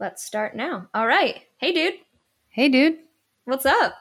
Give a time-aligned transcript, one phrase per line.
[0.00, 0.88] Let's start now.
[0.94, 1.42] All right.
[1.58, 1.94] Hey, dude.
[2.48, 2.96] Hey, dude.
[3.44, 3.92] What's up?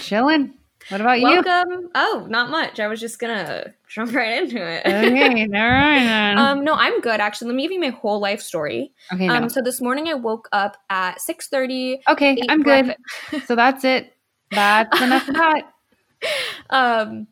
[0.00, 0.54] Chilling.
[0.88, 1.24] What about you?
[1.24, 1.90] Welcome.
[1.96, 2.78] Oh, not much.
[2.78, 4.86] I was just gonna jump right into it.
[4.86, 6.38] Okay, all right then.
[6.38, 7.48] um, no, I'm good actually.
[7.48, 8.92] Let me give you my whole life story.
[9.12, 9.34] okay, no.
[9.34, 11.98] Um, so this morning I woke up at 6:30.
[12.08, 12.94] okay, I'm good.
[13.46, 14.12] So that's it.
[14.52, 15.62] That's enough of that.
[16.70, 17.28] Um,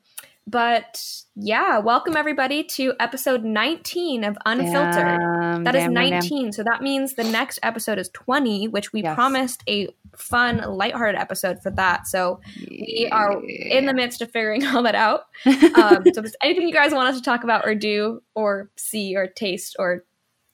[0.46, 1.02] but
[1.34, 5.18] yeah, welcome everybody to episode 19 of Unfiltered.
[5.20, 6.20] Damn, That is damn, damn, damn.
[6.20, 6.52] 19.
[6.52, 9.14] So that means the next episode is 20, which we Yes.
[9.16, 12.06] promised a fun, lighthearted episode for that.
[12.06, 12.40] So
[12.70, 15.22] we are in the midst of figuring all that out.
[15.46, 18.70] Um, so if there's anything you guys want us to talk about or do or
[18.76, 20.04] see or taste or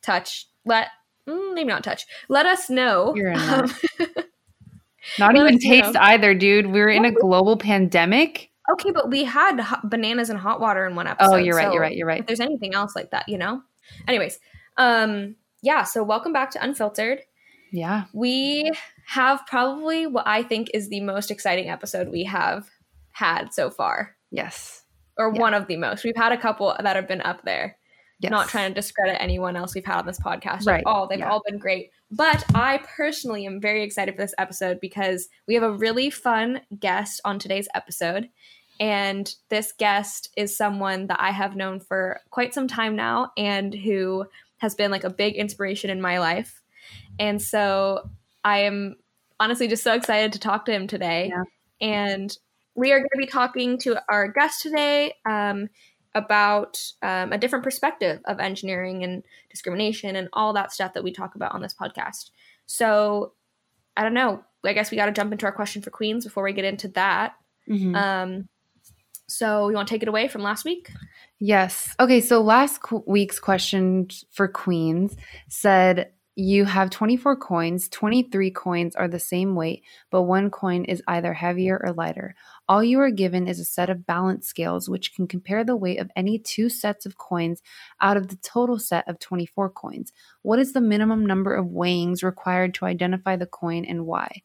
[0.03, 0.89] touch, let
[1.29, 2.07] mm, maybe not touch.
[2.29, 3.15] Let us know.
[3.35, 3.71] Um,
[5.19, 5.83] Not even you know.
[5.83, 6.69] taste either, dude.
[6.69, 8.51] We're in a global pandemic.
[8.73, 11.33] Okay, but we had hot bananas and hot water in one episode.
[11.33, 11.67] Oh, you're right.
[11.67, 11.97] so You're right.
[11.97, 12.21] You're right.
[12.21, 13.63] If there's anything else like that, you know.
[14.07, 14.39] Anyways,
[14.77, 15.83] um, yeah.
[15.85, 17.21] So welcome back to Unfiltered.
[17.73, 18.05] Yeah.
[18.13, 18.71] We
[19.07, 22.69] have probably what I think is the most exciting episode we have
[23.13, 24.83] had so far, Yes.
[25.19, 25.41] or Yeah.
[25.41, 26.05] one of the most.
[26.05, 27.77] We've had a couple that have been up there.
[28.21, 28.31] Yes.
[28.31, 30.65] Not trying to discredit anyone else we've had on this podcast.
[30.65, 31.29] Right, Like, oh, they've yeah.
[31.31, 31.91] all been great.
[32.11, 36.61] But I personally am very excited for this episode because we have a really fun
[36.79, 38.29] guest on today's episode.
[38.81, 43.75] And this guest is someone that I have known for quite some time now and
[43.75, 44.27] who
[44.59, 46.63] has been like a big inspiration in my life.
[47.19, 48.11] And so
[48.45, 48.97] I am
[49.39, 51.33] honestly just so excited to talk to him today.
[51.33, 51.45] Yeah.
[51.81, 52.37] And
[52.75, 55.69] we are going to be talking to our guest today um,
[56.15, 61.13] about um, a different perspective of engineering and discrimination and all that stuff that we
[61.13, 62.31] talk about on this podcast.
[62.67, 63.33] So
[63.97, 64.43] I don't know.
[64.65, 66.89] I guess we got to jump into our question for Queens before we get into
[66.89, 67.35] that.
[67.69, 67.97] Mhm.
[67.97, 68.49] Um,
[69.37, 70.91] so you want to take it away from last week?
[71.39, 71.95] Yes.
[71.99, 72.21] Okay.
[72.21, 75.17] So last qu- week's question for Queens
[75.49, 81.03] said you have 24 coins, 23 coins are the same weight, but one coin is
[81.07, 82.35] either heavier or lighter.
[82.69, 85.99] All you are given is a set of balance scales, which can compare the weight
[85.99, 87.61] of any two sets of coins
[88.01, 90.13] out of the total set of 24 coins.
[90.41, 94.43] What is the minimum number of weighings required to identify the coin and why?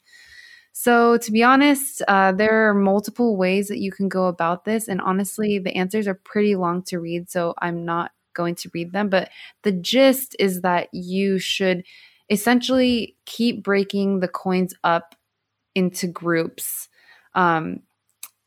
[0.79, 4.88] So, to be honest, uh, there are multiple ways that you can go about this.
[4.88, 7.31] And honestly, the answers are pretty long to read.
[7.31, 9.09] So, I'm not going to read them.
[9.09, 9.31] But
[9.63, 11.83] the gist is that you should
[12.29, 15.15] essentially keep breaking the coins up
[15.73, 16.89] into groups.
[17.33, 17.79] Um,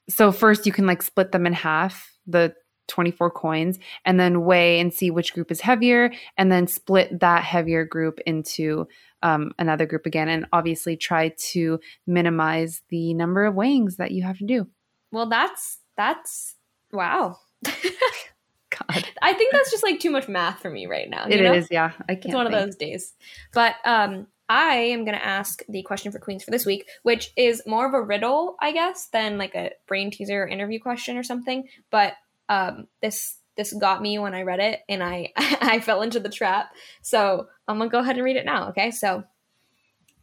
[0.08, 2.54] so, first, you can like split them in half, the
[2.86, 7.42] 24 coins, and then weigh and see which group is heavier, and then split that
[7.42, 8.86] heavier group into
[9.22, 14.22] um, another group again, and obviously try to minimize the number of weighings that you
[14.22, 14.66] have to do.
[15.12, 16.54] Well, that's that's
[16.92, 17.38] wow.
[17.64, 21.26] God, I think that's just like too much math for me right now.
[21.28, 21.68] it you is.
[21.70, 22.26] Yeah, I can't.
[22.26, 23.12] It's one of those days.
[23.52, 27.32] But um, I am going to ask the question for Queens for this week, which
[27.36, 31.16] is more of a riddle, I guess, than like a brain teaser or interview question
[31.16, 31.68] or something.
[31.90, 32.14] But
[32.48, 36.30] um, this this got me when I read it, and I I fell into the
[36.30, 36.70] trap.
[37.02, 38.70] So I'm gonna go ahead and read it now.
[38.70, 39.24] Okay, so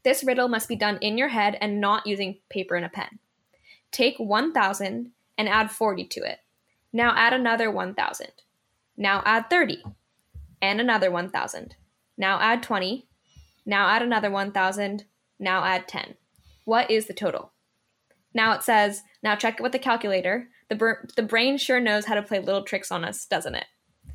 [0.03, 3.19] this riddle must be done in your head and not using paper and a pen.
[3.91, 6.39] Take 1,000 and add 40 to it.
[6.91, 8.27] Now add another 1,000.
[8.95, 9.83] Now add 30
[10.61, 11.75] and another 1,000.
[12.17, 13.07] Now add 20.
[13.65, 15.05] Now add another 1,000.
[15.39, 16.15] Now add 10.
[16.65, 17.51] What is the total?
[18.33, 20.49] Now it says, now check it with the calculator.
[20.69, 23.65] The, br- the brain sure knows how to play little tricks on us, doesn't it?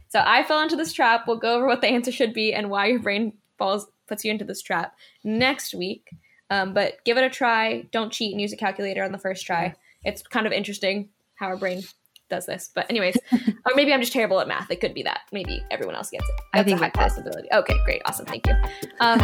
[0.08, 1.26] So I fell into this trap.
[1.26, 4.30] We'll go over what the answer should be and why your brain falls puts you
[4.30, 6.10] into this trap next week.
[6.50, 7.88] Um, but give it a try.
[7.92, 9.74] Don't cheat and use a calculator on the first try.
[10.04, 11.82] It's kind of interesting how our brain
[12.28, 12.70] does this.
[12.74, 14.70] But anyways, or maybe I'm just terrible at math.
[14.70, 15.20] It could be that.
[15.32, 16.34] Maybe everyone else gets it.
[16.52, 17.48] I think a high possibility.
[17.52, 18.54] Okay, great, awesome, thank you.
[19.00, 19.20] Um,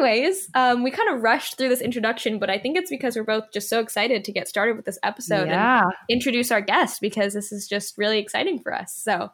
[0.09, 3.25] anyways, um, we kind of rushed through this introduction, but I think it's because we're
[3.25, 7.35] both just so excited to get started with this episode and introduce our guest because
[7.35, 8.95] this is just really exciting for us.
[8.95, 9.31] So,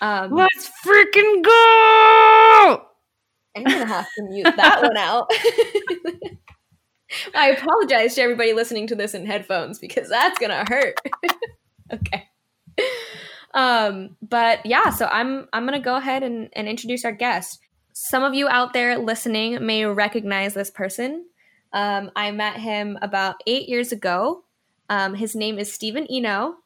[0.00, 2.82] um, let's freaking go!
[3.56, 5.30] I'm gonna have to mute that one out.
[7.34, 10.94] I apologize to everybody listening to this in headphones because that's gonna hurt.
[11.92, 12.28] okay.
[13.54, 17.58] Um, but yeah, so I'm I'm gonna go ahead and, and introduce our guest.
[17.92, 21.26] Some of you out there listening may recognize this person.
[21.72, 24.44] Um, I met him about eight years ago.
[24.88, 26.56] Um, his name is Stephen Eno.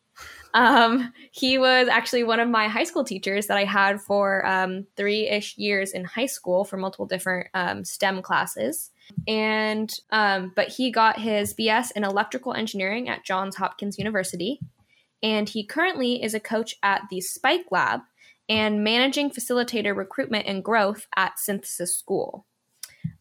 [0.54, 4.86] Um, he was actually one of my high school teachers that I had for um,
[4.96, 8.90] three ish years in high school for multiple different um, STEM classes.
[9.28, 14.60] And, um, but he got his BS in electrical engineering at Johns Hopkins University.
[15.22, 18.00] And he currently is a coach at the Spike Lab
[18.48, 22.46] and managing facilitator recruitment and growth at Synthesis School.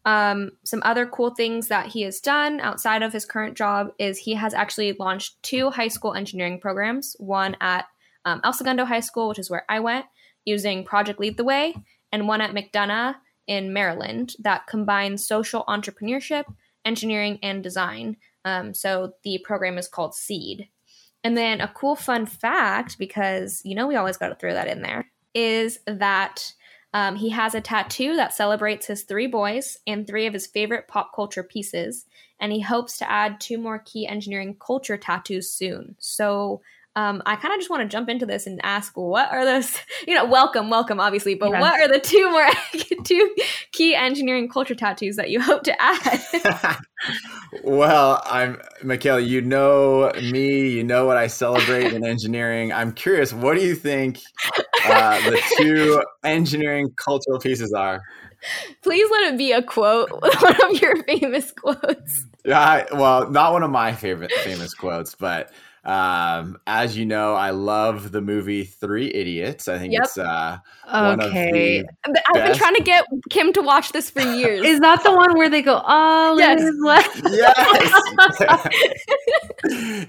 [0.04, 4.18] Um, some other cool things that he has done outside of his current job is
[4.18, 7.86] he has actually launched two high school engineering programs one at
[8.24, 10.06] um, El Segundo High School, which is where I went,
[10.44, 11.74] using Project Lead the Way,
[12.12, 16.44] and one at McDonogh in Maryland that combines social entrepreneurship,
[16.84, 18.16] engineering, and design.
[18.44, 20.68] Um, so the program is called SEED.
[21.24, 24.68] And then a cool fun fact, because you know we always got to throw that
[24.68, 25.06] in there,
[25.36, 26.54] is that
[26.94, 30.88] um, he has a tattoo that celebrates his three boys and three of his favorite
[30.88, 32.06] pop culture pieces,
[32.40, 35.94] and he hopes to add two more key engineering culture tattoos soon.
[35.98, 36.62] So
[36.96, 39.76] um, I kind of just want to jump into this and ask, what are those?
[40.06, 41.60] You know, welcome, welcome, obviously, but yes.
[41.60, 42.48] what are the two more
[43.04, 43.34] two
[43.72, 46.78] key engineering culture tattoos that you hope to add?
[47.64, 49.20] well, I'm Michaela.
[49.20, 50.68] You know me.
[50.68, 52.72] You know what I celebrate in engineering.
[52.72, 53.32] I'm curious.
[53.32, 54.20] What do you think
[54.84, 58.00] uh, the two engineering cultural pieces are?
[58.82, 62.26] Please let it be a quote, one of your famous quotes.
[62.44, 65.50] Yeah, well, not one of my favorite famous quotes, but
[65.86, 69.68] um, as you know, I love the movie Three Idiots.
[69.68, 70.02] I think yep.
[70.02, 70.58] it's uh,
[70.92, 71.84] okay.
[72.04, 74.66] I've been trying to get Kim to watch this for years.
[74.66, 76.60] Is that the one where they go, "Oh, yes,
[77.30, 77.68] yes,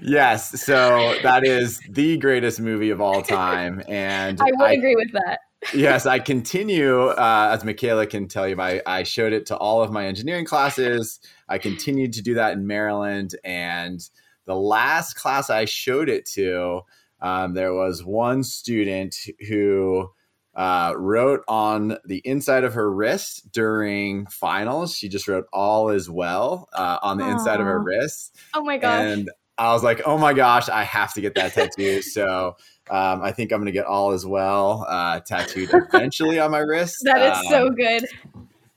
[0.02, 0.60] yes"?
[0.62, 5.12] So that is the greatest movie of all time, and I would I, agree with
[5.12, 5.38] that.
[5.72, 9.80] yes, I continue, uh, as Michaela can tell you, I, I showed it to all
[9.80, 11.20] of my engineering classes.
[11.48, 14.00] I continued to do that in Maryland, and
[14.48, 16.80] the last class I showed it to,
[17.20, 19.14] um, there was one student
[19.46, 20.08] who
[20.54, 24.96] uh, wrote on the inside of her wrist during finals.
[24.96, 27.32] She just wrote "all is well" uh, on the Aww.
[27.32, 28.36] inside of her wrist.
[28.54, 29.04] Oh my gosh!
[29.04, 32.56] And I was like, "Oh my gosh, I have to get that tattoo." so
[32.90, 36.60] um, I think I'm going to get "all is well" uh, tattooed eventually on my
[36.60, 36.96] wrist.
[37.04, 38.06] That is um, so good.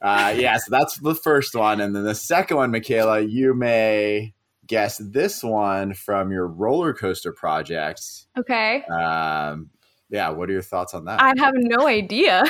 [0.02, 4.34] Uh, yeah, so that's the first one, and then the second one, Michaela, you may
[4.68, 8.02] guess this one from your roller coaster project.
[8.38, 8.84] Okay.
[8.86, 9.70] Um,
[10.12, 11.22] yeah, what are your thoughts on that?
[11.22, 12.44] I have no idea.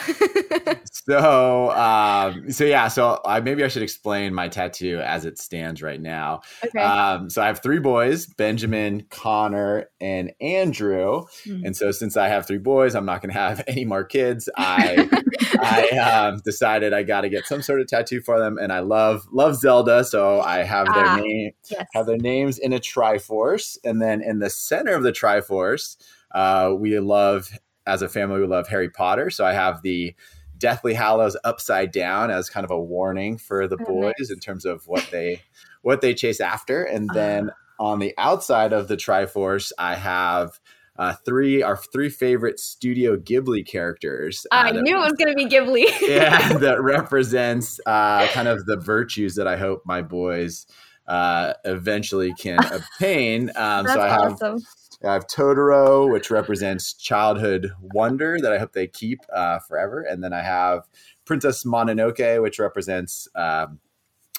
[0.91, 5.83] so, um, so yeah, so I, maybe I should explain my tattoo as it stands
[5.83, 6.41] right now.
[6.65, 6.81] Okay.
[6.81, 11.25] Um, so I have three boys: Benjamin, Connor, and Andrew.
[11.45, 11.65] Mm-hmm.
[11.65, 14.49] And so, since I have three boys, I'm not going to have any more kids.
[14.57, 15.07] I
[15.61, 18.79] I um, decided I got to get some sort of tattoo for them, and I
[18.79, 21.85] love love Zelda, so I have their ah, name yes.
[21.93, 25.97] have their names in a Triforce, and then in the center of the Triforce.
[26.33, 27.49] Uh, we love,
[27.85, 29.29] as a family, we love Harry Potter.
[29.29, 30.15] So I have the
[30.57, 34.31] Deathly Hallows upside down as kind of a warning for the oh, boys nice.
[34.31, 35.41] in terms of what they
[35.81, 36.83] what they chase after.
[36.83, 37.19] And uh-huh.
[37.19, 40.59] then uh, on the outside of the Triforce, I have
[40.97, 44.45] uh, three our three favorite Studio Ghibli characters.
[44.51, 45.85] Uh, I knew it was going to be Ghibli.
[46.01, 50.67] yeah, that represents uh, kind of the virtues that I hope my boys
[51.07, 53.49] uh, eventually can obtain.
[53.55, 54.59] Um, That's so I have awesome.
[55.03, 60.01] I have Totoro, which represents childhood wonder that I hope they keep uh, forever.
[60.01, 60.87] And then I have
[61.25, 63.79] Princess Mononoke, which represents um,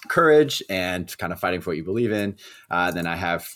[0.08, 2.36] courage and kind of fighting for what you believe in.
[2.70, 3.48] Uh, then I have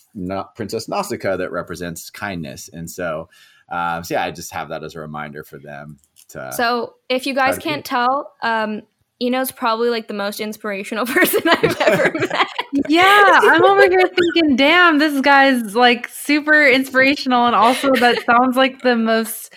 [0.54, 2.68] Princess Nausicaa that represents kindness.
[2.72, 3.28] And so,
[3.70, 5.98] um, so yeah, I just have that as a reminder for them.
[6.30, 7.90] To so if you guys can't keep.
[7.90, 8.82] tell, um,
[9.20, 12.46] Eno's probably like the most inspirational person I've ever met.
[12.88, 17.46] Yeah, I'm over here thinking, damn, this guy's like super inspirational.
[17.46, 19.54] And also, that sounds like the most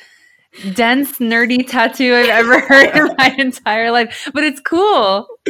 [0.74, 4.30] dense, nerdy tattoo I've ever heard in my entire life.
[4.34, 5.28] But it's cool.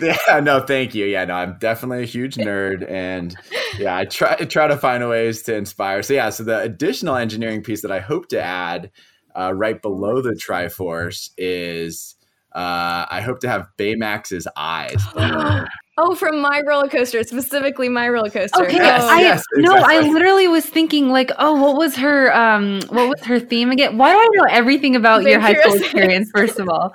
[0.00, 1.06] yeah, no, thank you.
[1.06, 2.88] Yeah, no, I'm definitely a huge nerd.
[2.88, 3.36] And
[3.78, 6.02] yeah, I try, try to find ways to inspire.
[6.02, 8.90] So, yeah, so the additional engineering piece that I hope to add
[9.34, 12.16] uh, right below the Triforce is
[12.52, 15.02] uh, I hope to have Baymax's eyes.
[15.98, 18.64] oh, from my roller coaster, specifically my roller coaster.
[18.64, 19.80] Okay, yes, I yes, exactly.
[19.80, 23.70] no, I literally was thinking like, oh, what was her um, what was her theme
[23.70, 23.98] again?
[23.98, 26.30] Why do I know everything about Big your high school experience?
[26.34, 26.92] First of all,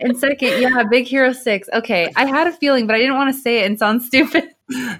[0.00, 1.68] and second, yeah, Big Hero Six.
[1.72, 4.44] Okay, I had a feeling, but I didn't want to say it and sound stupid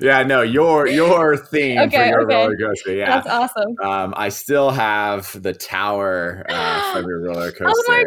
[0.01, 2.35] yeah, no, your your theme okay, for your okay.
[2.35, 2.95] roller coaster.
[2.95, 3.77] Yeah, that's awesome.
[3.83, 7.67] Um, I still have the tower uh, from your roller coaster.
[7.67, 8.05] Oh my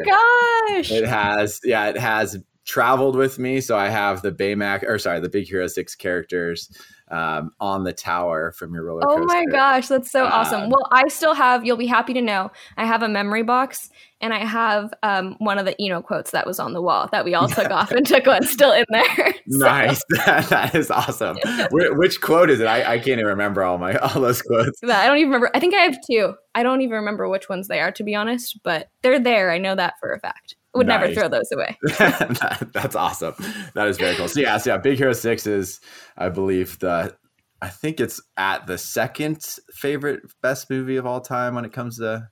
[0.77, 0.91] gosh!
[0.91, 2.37] It has, yeah, it has
[2.71, 3.59] traveled with me.
[3.59, 6.71] So I have the Baymax, or sorry, the Big Hero Six characters
[7.11, 9.23] um, on the tower from your roller coaster.
[9.23, 10.69] Oh my gosh, that's so um, awesome.
[10.69, 13.89] Well, I still have, you'll be happy to know, I have a memory box
[14.21, 17.25] and I have um, one of the Eno quotes that was on the wall that
[17.25, 19.33] we all took off and took one still in there.
[19.49, 19.57] so.
[19.57, 20.01] Nice.
[20.25, 21.35] that is awesome.
[21.71, 22.67] Which quote is it?
[22.67, 24.81] I, I, can't even remember all my all those quotes.
[24.81, 25.51] I don't even remember.
[25.53, 26.35] I think I have two.
[26.55, 29.51] I don't even remember which ones they are, to be honest, but they're there.
[29.51, 30.55] I know that for a fact.
[30.73, 31.01] Would nice.
[31.01, 31.77] never throw those away.
[31.97, 33.35] that, that's awesome.
[33.75, 34.29] That is very cool.
[34.29, 35.81] So yeah, so yeah, Big Hero Six is,
[36.17, 37.13] I believe the,
[37.61, 41.97] I think it's at the second favorite best movie of all time when it comes
[41.97, 42.29] to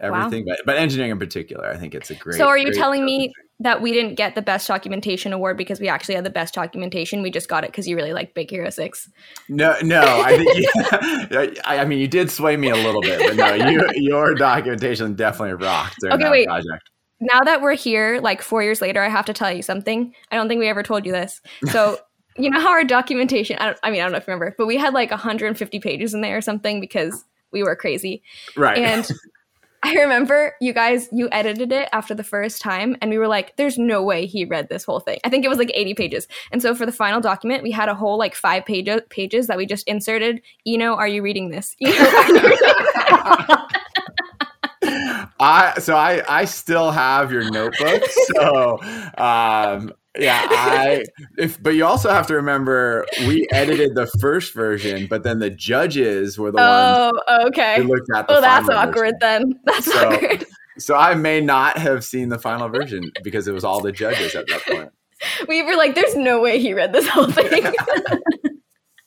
[0.00, 0.54] everything, wow.
[0.56, 2.36] but but engineering in particular, I think it's a great.
[2.36, 5.88] So are you telling me that we didn't get the best documentation award because we
[5.88, 7.22] actually had the best documentation?
[7.22, 9.08] We just got it because you really like Big Hero Six.
[9.48, 13.20] No, no, I think you, I, I mean you did sway me a little bit,
[13.20, 15.96] but no, you, your documentation definitely rocked.
[16.04, 16.46] Okay, wait.
[16.46, 20.14] Project now that we're here, like four years later, I have to tell you something.
[20.30, 21.40] I don't think we ever told you this.
[21.70, 21.98] So,
[22.36, 24.66] you know how our documentation, I, I, mean, I don't know if you remember, but
[24.66, 28.22] we had like 150 pages in there or something because we were crazy.
[28.56, 28.78] Right.
[28.78, 29.08] And
[29.82, 33.56] I remember you guys, you edited it after the first time, and we were like,
[33.56, 35.20] there's no way he read this whole thing.
[35.22, 36.28] I think it was like 80 pages.
[36.50, 39.56] And so for the final document, we had a whole like five page- pages that
[39.56, 40.42] we just inserted.
[40.64, 41.76] You know, are you reading this?
[41.78, 42.56] You know,
[45.40, 48.02] I so I I still have your notebook.
[48.36, 48.78] So
[49.18, 51.04] um yeah, I
[51.36, 55.50] if but you also have to remember we edited the first version, but then the
[55.50, 57.76] judges were the oh, ones Oh, okay.
[57.82, 59.52] who looked at the Oh, that's awkward version.
[59.52, 59.60] then.
[59.64, 60.46] That's so, awkward.
[60.78, 64.34] So I may not have seen the final version because it was all the judges
[64.34, 64.92] at that point.
[65.48, 67.64] We were like, there's no way he read this whole thing.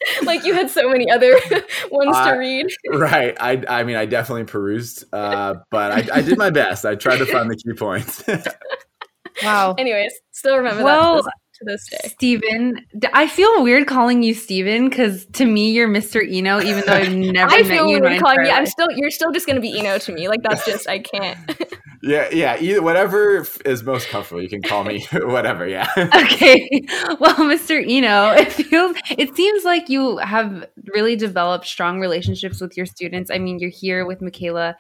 [0.24, 1.34] like you had so many other
[1.92, 2.68] ones uh, to read.
[2.92, 3.36] Right.
[3.40, 6.86] I I mean I definitely perused, uh, but I, I did my best.
[6.86, 8.24] I tried to find the key points.
[9.44, 9.76] wow.
[9.78, 12.10] Anyways, still remember well, that to this, day.
[12.10, 16.22] Steven, I feel weird calling you Steven because to me you're Mr.
[16.26, 18.00] Eno, even though I've never I met feel you.
[18.00, 18.52] Weird calling you.
[18.52, 20.28] I'm still you're still just gonna be Eno to me.
[20.28, 21.38] Like that's just I can't.
[22.02, 22.58] Yeah, yeah.
[22.60, 24.42] Either whatever is most comfortable.
[24.42, 25.68] You can call me whatever.
[25.68, 25.88] Yeah.
[25.98, 26.82] okay.
[27.20, 27.84] Well, Mr.
[27.86, 33.30] Eno, it feels it seems like you have really developed strong relationships with your students.
[33.30, 34.78] I mean, you're here with Michaela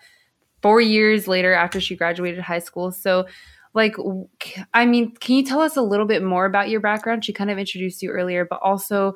[0.61, 2.91] four years later after she graduated high school.
[2.91, 3.25] So,
[3.73, 3.95] like,
[4.73, 7.23] I mean, can you tell us a little bit more about your background?
[7.23, 9.13] She kind of introduced you earlier, but also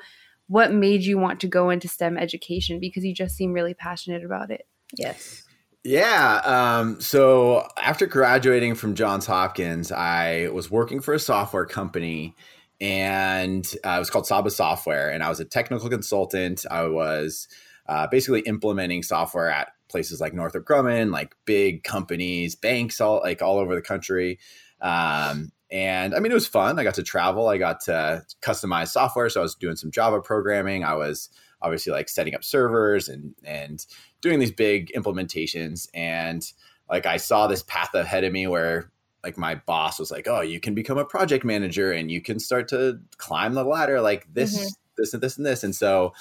[0.47, 4.23] what made you want to go into STEM education because you just seem really passionate
[4.23, 4.67] about it.
[4.95, 5.43] Yes.
[5.83, 6.41] Yeah.
[6.45, 12.35] Um, so after graduating from Johns Hopkins, I was working for a software company
[12.79, 15.09] and uh, it was called Saba Software.
[15.09, 16.65] And I was a technical consultant.
[16.69, 17.47] I was
[17.87, 23.41] uh, basically implementing software at places like Northrop Grumman, like big companies, banks, all like
[23.41, 24.39] all over the country.
[24.81, 26.77] Um, and I mean, it was fun.
[26.77, 27.47] I got to travel.
[27.47, 29.29] I got to customize software.
[29.29, 30.83] So I was doing some Java programming.
[30.83, 31.29] I was
[31.61, 33.85] obviously like setting up servers and and
[34.19, 36.51] doing these big implementations and
[36.89, 38.91] like I saw this path ahead of me where
[39.23, 42.39] like my boss was like, "Oh, you can become a project manager and you can
[42.39, 44.67] start to climb the ladder like this mm-hmm.
[44.97, 46.13] this and this and this." And so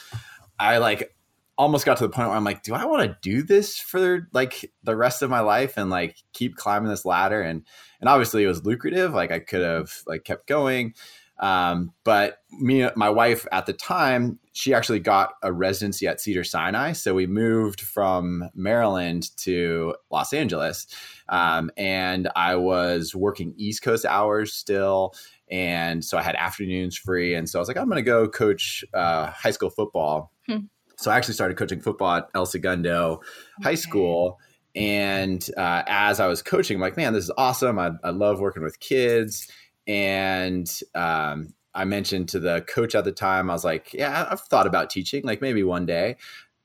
[0.58, 1.14] I like
[1.58, 4.28] almost got to the point where I'm like, "Do I want to do this for
[4.32, 7.66] like the rest of my life and like keep climbing this ladder?" And
[8.00, 10.94] and obviously it was lucrative, like I could have like kept going.
[11.42, 16.44] Um, but me, my wife at the time, she actually got a residency at Cedar
[16.44, 16.92] Sinai.
[16.92, 20.86] So we moved from Maryland to Los Angeles.
[21.28, 25.14] Um, and I was working East Coast hours still.
[25.50, 27.34] And so I had afternoons free.
[27.34, 30.32] And so I was like, I'm going to go coach uh, high school football.
[30.46, 30.58] Hmm.
[31.02, 33.22] So I actually started coaching football at El Segundo okay.
[33.62, 34.38] High School.
[34.74, 37.78] And uh, as I was coaching, I'm like, man, this is awesome.
[37.78, 39.48] I, I love working with kids.
[39.86, 44.40] And um, I mentioned to the coach at the time, I was like, yeah, I've
[44.42, 46.16] thought about teaching, like maybe one day.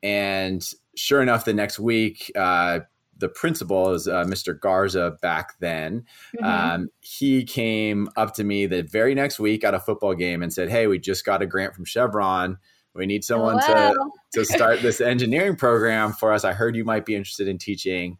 [0.03, 0.63] And
[0.95, 2.81] sure enough, the next week, uh,
[3.19, 4.57] the principal is uh, Mr.
[4.57, 6.05] Garza back then.
[6.35, 6.45] Mm-hmm.
[6.45, 10.53] Um, he came up to me the very next week at a football game and
[10.53, 12.57] said, Hey, we just got a grant from Chevron.
[12.97, 13.95] We need someone to,
[14.33, 16.43] to start this engineering program for us.
[16.43, 18.17] I heard you might be interested in teaching.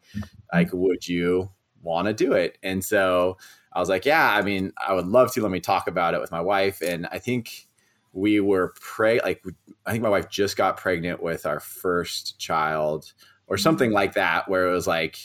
[0.54, 1.50] Like, would you
[1.82, 2.58] want to do it?
[2.64, 3.38] And so
[3.74, 5.42] I was like, yeah, I mean, I would love to.
[5.42, 6.82] Let me talk about it with my wife.
[6.82, 7.68] And I think
[8.18, 9.44] we were preg like
[9.86, 13.14] I think my wife just got pregnant with our first child
[13.46, 13.62] or mm-hmm.
[13.62, 15.18] something like that, where it was like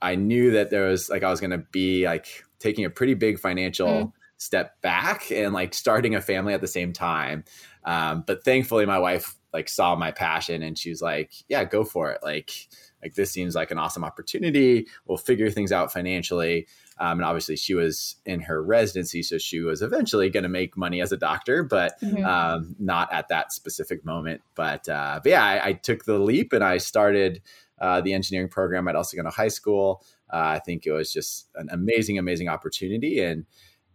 [0.00, 3.38] I knew that there was like I was gonna be like taking a pretty big
[3.38, 4.12] financial mm.
[4.38, 7.44] step back and like starting a family at the same time.
[7.84, 11.84] Um, but thankfully, my wife like saw my passion and she was like, "Yeah, go
[11.84, 12.68] for it." Like
[13.02, 14.86] like this seems like an awesome opportunity.
[15.06, 16.66] We'll figure things out financially.
[16.98, 20.76] Um, and obviously, she was in her residency, so she was eventually going to make
[20.76, 22.24] money as a doctor, but mm-hmm.
[22.24, 24.42] um, not at that specific moment.
[24.54, 27.40] But, uh, but yeah, I, I, took the leap and I started
[27.80, 30.04] uh, the engineering program at El Segundo High School.
[30.30, 33.46] Uh, I think it was just an amazing, amazing opportunity, and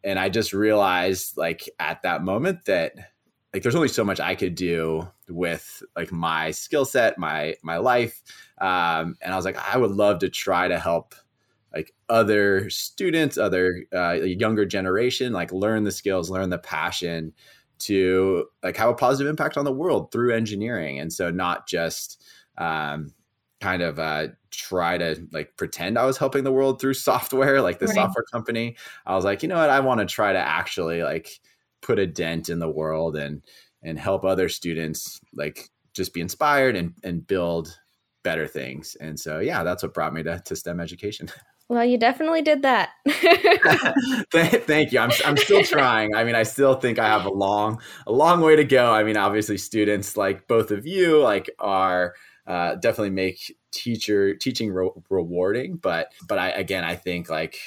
[0.04, 2.94] and I just realized, like at that moment, that
[3.56, 7.78] like there's only so much I could do with like my skill set, my my
[7.78, 8.22] life,
[8.60, 11.16] um, and I was like, I would love to try to help
[11.74, 17.32] like other students, other uh, younger generation, like learn the skills, learn the passion
[17.80, 21.00] to like have a positive impact on the world through engineering.
[21.00, 22.26] And so not just
[22.58, 23.14] um,
[23.62, 27.80] kind of uh, try to like pretend I was helping the world through software, like
[27.80, 27.96] the right.
[27.96, 28.76] software company.
[29.06, 31.40] I was like, you know what, I want to try to actually like
[31.86, 33.44] put a dent in the world and
[33.84, 37.80] and help other students like just be inspired and and build
[38.24, 38.98] better things.
[39.00, 41.30] And so yeah, that's what brought me to, to STEM education.
[41.68, 42.90] Well, you definitely did that.
[44.32, 45.00] Thank you.
[45.00, 46.14] I'm, I'm still trying.
[46.14, 48.94] I mean, I still think I have a long, a long way to go.
[48.94, 52.14] I mean, obviously, students like both of you like are
[52.46, 55.78] uh, definitely make teacher teaching re- rewarding.
[55.78, 57.58] But but I again, I think like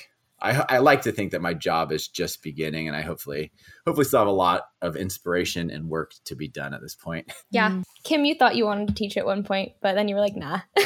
[0.40, 3.52] I, I like to think that my job is just beginning, and I hopefully
[3.86, 7.32] hopefully still have a lot of inspiration and work to be done at this point.
[7.50, 7.82] Yeah, mm.
[8.04, 10.36] Kim, you thought you wanted to teach at one point, but then you were like,
[10.36, 10.60] nah.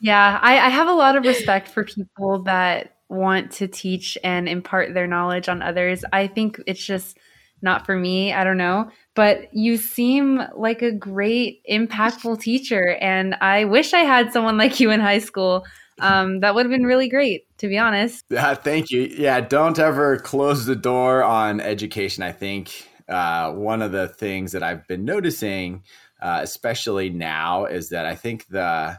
[0.00, 4.48] Yeah, I, I have a lot of respect for people that want to teach and
[4.48, 6.04] impart their knowledge on others.
[6.12, 7.18] I think it's just
[7.62, 8.32] not for me.
[8.32, 8.90] I don't know.
[9.14, 12.96] But you seem like a great, impactful teacher.
[13.00, 15.64] And I wish I had someone like you in high school.
[16.00, 18.24] Um, that would have been really great, to be honest.
[18.30, 19.02] Yeah, thank you.
[19.02, 22.22] Yeah, don't ever close the door on education.
[22.22, 25.82] I think uh, one of the things that I've been noticing,
[26.20, 28.98] uh, especially now, is that I think the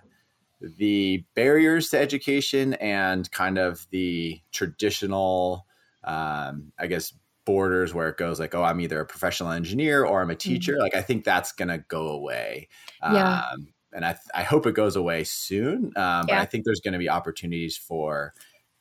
[0.62, 5.66] the barriers to education and kind of the traditional,
[6.04, 7.14] um, I guess,
[7.46, 10.74] borders where it goes like, oh, I'm either a professional engineer or I'm a teacher.
[10.74, 10.82] Mm-hmm.
[10.82, 12.68] Like, I think that's going to go away.
[13.02, 13.44] Yeah.
[13.54, 15.86] Um, and I, I hope it goes away soon.
[15.86, 16.24] Um, yeah.
[16.28, 18.34] But I think there's going to be opportunities for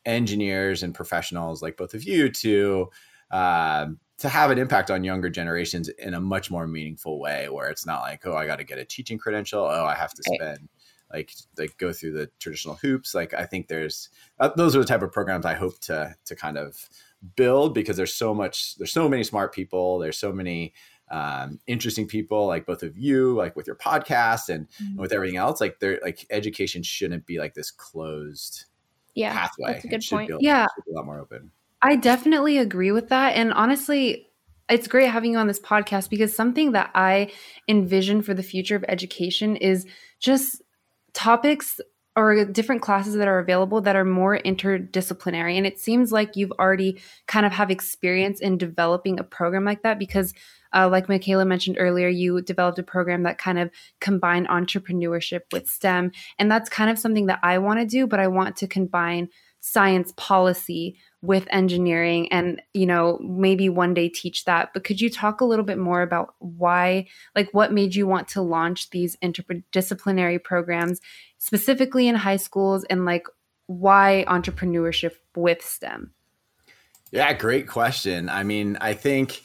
[0.05, 2.89] engineers and professionals like both of you to
[3.31, 7.69] um, to have an impact on younger generations in a much more meaningful way, where
[7.69, 9.63] it's not like, oh, I got to get a teaching credential.
[9.63, 10.69] Oh, I have to spend
[11.13, 14.85] like like go through the traditional hoops like i think there's uh, those are the
[14.85, 16.89] type of programs i hope to to kind of
[17.37, 20.73] build because there's so much there's so many smart people there's so many
[21.11, 24.87] um, interesting people like both of you like with your podcast and, mm-hmm.
[24.87, 28.65] and with everything else like they're like education shouldn't be like this closed
[29.15, 29.73] yeah pathway.
[29.73, 30.29] that's a good point.
[30.29, 30.67] be, yeah.
[30.67, 31.51] a lot more open.
[31.81, 33.37] I definitely agree with that.
[33.37, 34.29] And honestly
[34.69, 37.33] it's great having you on this podcast because something that I
[37.69, 39.87] envision for the future of education is
[40.21, 40.63] just
[41.15, 41.81] topics
[42.19, 45.57] or different classes that are available that are more interdisciplinary.
[45.57, 49.83] And it seems like you've already kind of have experience in developing a program like
[49.83, 50.35] that because
[50.75, 55.69] uh, like michaela mentioned earlier you developed a program that kind of combined entrepreneurship with
[55.69, 56.11] stem.
[56.41, 59.29] And that's kind of something that i want to do but i want to combine
[59.61, 65.11] science policy with engineering and you know maybe one day teach that but could you
[65.11, 67.05] talk a little bit more about why
[67.35, 71.01] like what made you want to launch these interdisciplinary programs
[71.39, 73.27] specifically in high schools and like
[73.67, 76.13] why entrepreneurship with stem
[77.11, 79.43] yeah great question i mean i think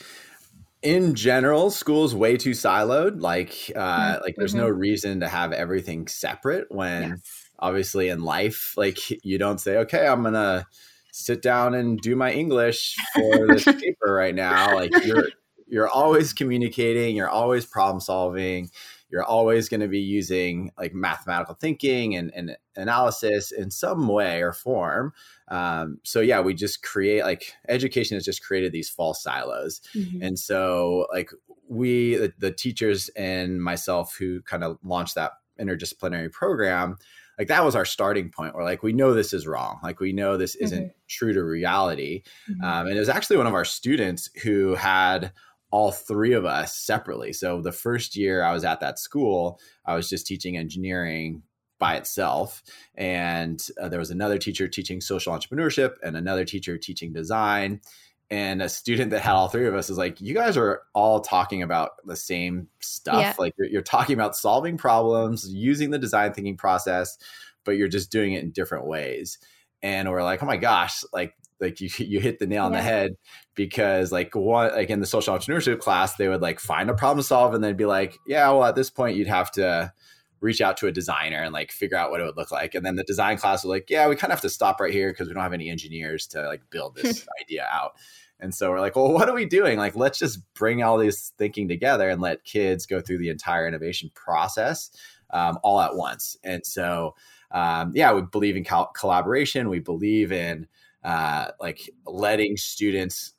[0.84, 4.24] in general school's way too siloed like uh mm-hmm.
[4.24, 4.80] like there's no mm-hmm.
[4.80, 7.50] reason to have everything separate when yes.
[7.58, 10.68] obviously in life like you don't say okay i'm gonna
[11.16, 14.76] sit down and do my English for this paper right now.
[14.76, 15.30] Like you're
[15.68, 18.72] you're always communicating, you're always problem solving,
[19.10, 24.42] you're always going to be using like mathematical thinking and, and analysis in some way
[24.42, 25.14] or form.
[25.50, 30.22] Um, so yeah, we just create like education has just created these false silos, mm-hmm.
[30.22, 31.30] and so like
[31.70, 36.98] we the, the teachers and myself who kind of launched that interdisciplinary program
[37.38, 38.56] like that was our starting point.
[38.56, 39.80] Where like we know this is wrong.
[39.84, 40.98] Like we know this isn't mm-hmm.
[41.10, 42.24] true to reality.
[42.50, 42.64] Mm-hmm.
[42.64, 45.32] um, and it was actually one of our students who had
[45.72, 47.34] all three of us separately.
[47.34, 51.42] So the first year i was at that school i was just teaching engineering
[51.84, 52.64] by itself.
[52.96, 57.82] And uh, there was another teacher teaching social entrepreneurship and another teacher teaching design
[58.34, 61.20] and a student that had all three of us is like you guys are all
[61.20, 63.22] talking about the same stuff.
[63.22, 63.34] Yeah.
[63.38, 67.20] like you're, you're, talking about solving problems using the design thinking process
[67.64, 69.38] but you're just doing it in different ways.
[69.84, 72.80] And we're like oh my gosh like like you you hit the nail on yeah.
[72.80, 73.12] the head.
[73.54, 77.20] Because like one like in the social entrepreneurship class they would like find a problem
[77.20, 79.94] to solve and they'd be like yeah well at this point you'd have to
[80.40, 82.74] reach out to a designer and like figure out what it would look like.
[82.74, 84.92] And then the design class was like yeah we kind of have to stop right
[84.92, 87.92] here because we don't have any engineers to like build this idea out
[88.44, 91.34] and so we're like well what are we doing like let's just bring all this
[91.38, 94.92] thinking together and let kids go through the entire innovation process
[95.32, 97.16] um, all at once and so
[97.52, 100.68] um, yeah we believe in collaboration we believe in
[101.04, 103.34] uh, like letting students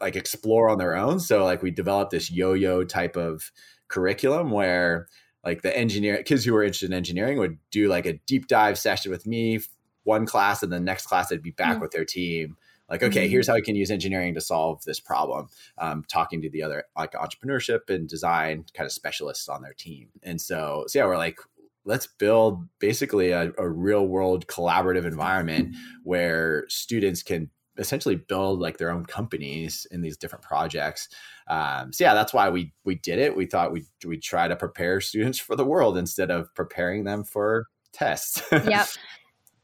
[0.00, 1.20] like explore on their own.
[1.20, 3.50] So like we developed this yo-yo type of
[3.88, 5.06] curriculum where
[5.44, 8.78] like the engineer kids who were interested in engineering would do like a deep dive
[8.78, 9.60] session with me
[10.02, 11.80] one class and the next class they'd be back mm-hmm.
[11.80, 12.56] with their team
[12.94, 13.30] like okay mm-hmm.
[13.30, 16.84] here's how we can use engineering to solve this problem um, talking to the other
[16.96, 21.16] like entrepreneurship and design kind of specialists on their team and so so yeah we're
[21.16, 21.38] like
[21.84, 28.78] let's build basically a, a real world collaborative environment where students can essentially build like
[28.78, 31.08] their own companies in these different projects.
[31.48, 33.36] Um, so yeah, that's why we we did it.
[33.36, 37.24] We thought we we try to prepare students for the world instead of preparing them
[37.24, 38.42] for tests.
[38.52, 38.86] yep.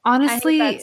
[0.05, 0.83] Honestly,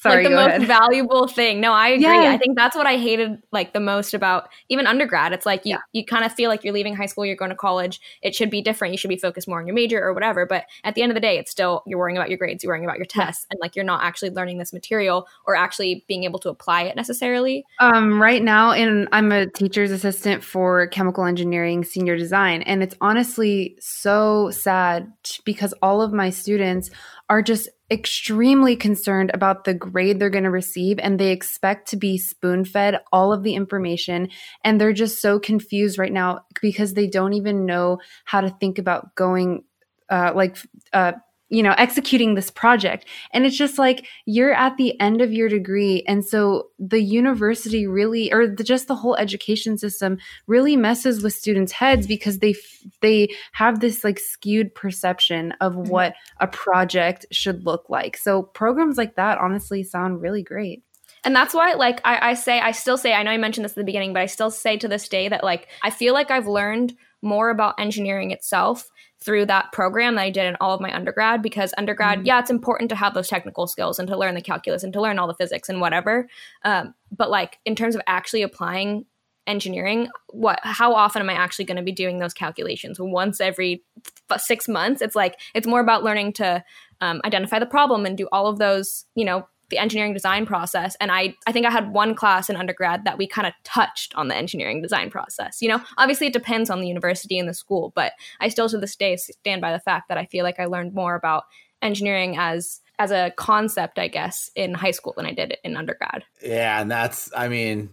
[0.00, 0.66] Sorry, like the most ahead.
[0.66, 1.60] valuable thing.
[1.60, 2.04] No, I agree.
[2.04, 2.32] Yeah.
[2.32, 5.34] I think that's what I hated like the most about even undergrad.
[5.34, 5.78] It's like you yeah.
[5.92, 8.00] you kind of feel like you're leaving high school, you're going to college.
[8.22, 8.94] It should be different.
[8.94, 10.46] You should be focused more on your major or whatever.
[10.46, 12.70] But at the end of the day, it's still you're worrying about your grades, you're
[12.70, 16.24] worrying about your tests, and like you're not actually learning this material or actually being
[16.24, 17.66] able to apply it necessarily.
[17.78, 22.94] Um, right now, and I'm a teacher's assistant for chemical engineering senior design, and it's
[23.02, 25.12] honestly so sad
[25.44, 26.90] because all of my students
[27.30, 31.96] are just extremely concerned about the grade they're going to receive and they expect to
[31.96, 34.28] be spoon fed all of the information.
[34.64, 38.78] And they're just so confused right now because they don't even know how to think
[38.78, 39.62] about going,
[40.10, 40.58] uh, like,
[40.92, 41.12] uh,
[41.50, 43.04] you know executing this project.
[43.32, 47.86] And it's just like you're at the end of your degree and so the university
[47.86, 52.54] really or the, just the whole education system really messes with students heads because they
[53.00, 55.90] they have this like skewed perception of mm-hmm.
[55.90, 58.16] what a project should look like.
[58.16, 60.82] So programs like that honestly sound really great.
[61.22, 63.72] And that's why, like, I, I, say, I still say, I know I mentioned this
[63.72, 66.30] at the beginning, but I still say to this day that, like, I feel like
[66.30, 68.90] I've learned more about engineering itself
[69.22, 72.26] through that program that I did in all of my undergrad because undergrad, mm-hmm.
[72.26, 75.00] yeah, it's important to have those technical skills and to learn the calculus and to
[75.00, 76.26] learn all the physics and whatever.
[76.64, 79.04] Um, but like in terms of actually applying
[79.46, 82.98] engineering, what how often am I actually going to be doing those calculations?
[82.98, 83.84] Once every
[84.30, 85.02] f- six months.
[85.02, 86.64] It's like it's more about learning to
[87.00, 90.96] um, identify the problem and do all of those, you know, the engineering design process
[91.00, 94.14] and i i think i had one class in undergrad that we kind of touched
[94.14, 95.80] on the engineering design process you know?
[95.98, 99.16] Obviously it depends on the university and the school but i still to this day
[99.16, 101.44] stand by the fact that i feel like i learned more about
[101.82, 106.24] engineering as as a concept i guess in high school than i did in undergrad.
[106.42, 107.90] Yeah and that's i mean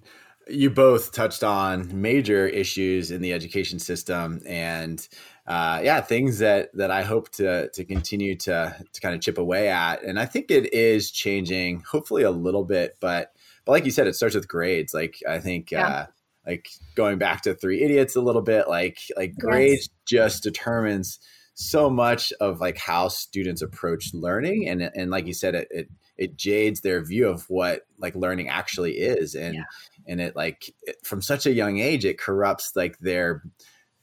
[0.49, 5.07] you both touched on major issues in the education system and
[5.47, 9.37] uh, yeah, things that that I hope to to continue to to kind of chip
[9.37, 13.31] away at, and I think it is changing, hopefully a little bit, but
[13.65, 14.93] but like you said, it starts with grades.
[14.93, 15.71] Like I think.
[15.71, 15.87] Yeah.
[15.87, 16.05] Uh,
[16.45, 19.37] like going back to three idiots a little bit like like yes.
[19.37, 21.19] grades just determines
[21.55, 25.89] so much of like how students approach learning and and like you said it it,
[26.15, 29.63] it jades their view of what like learning actually is and yeah.
[30.07, 33.43] and it like it, from such a young age it corrupts like their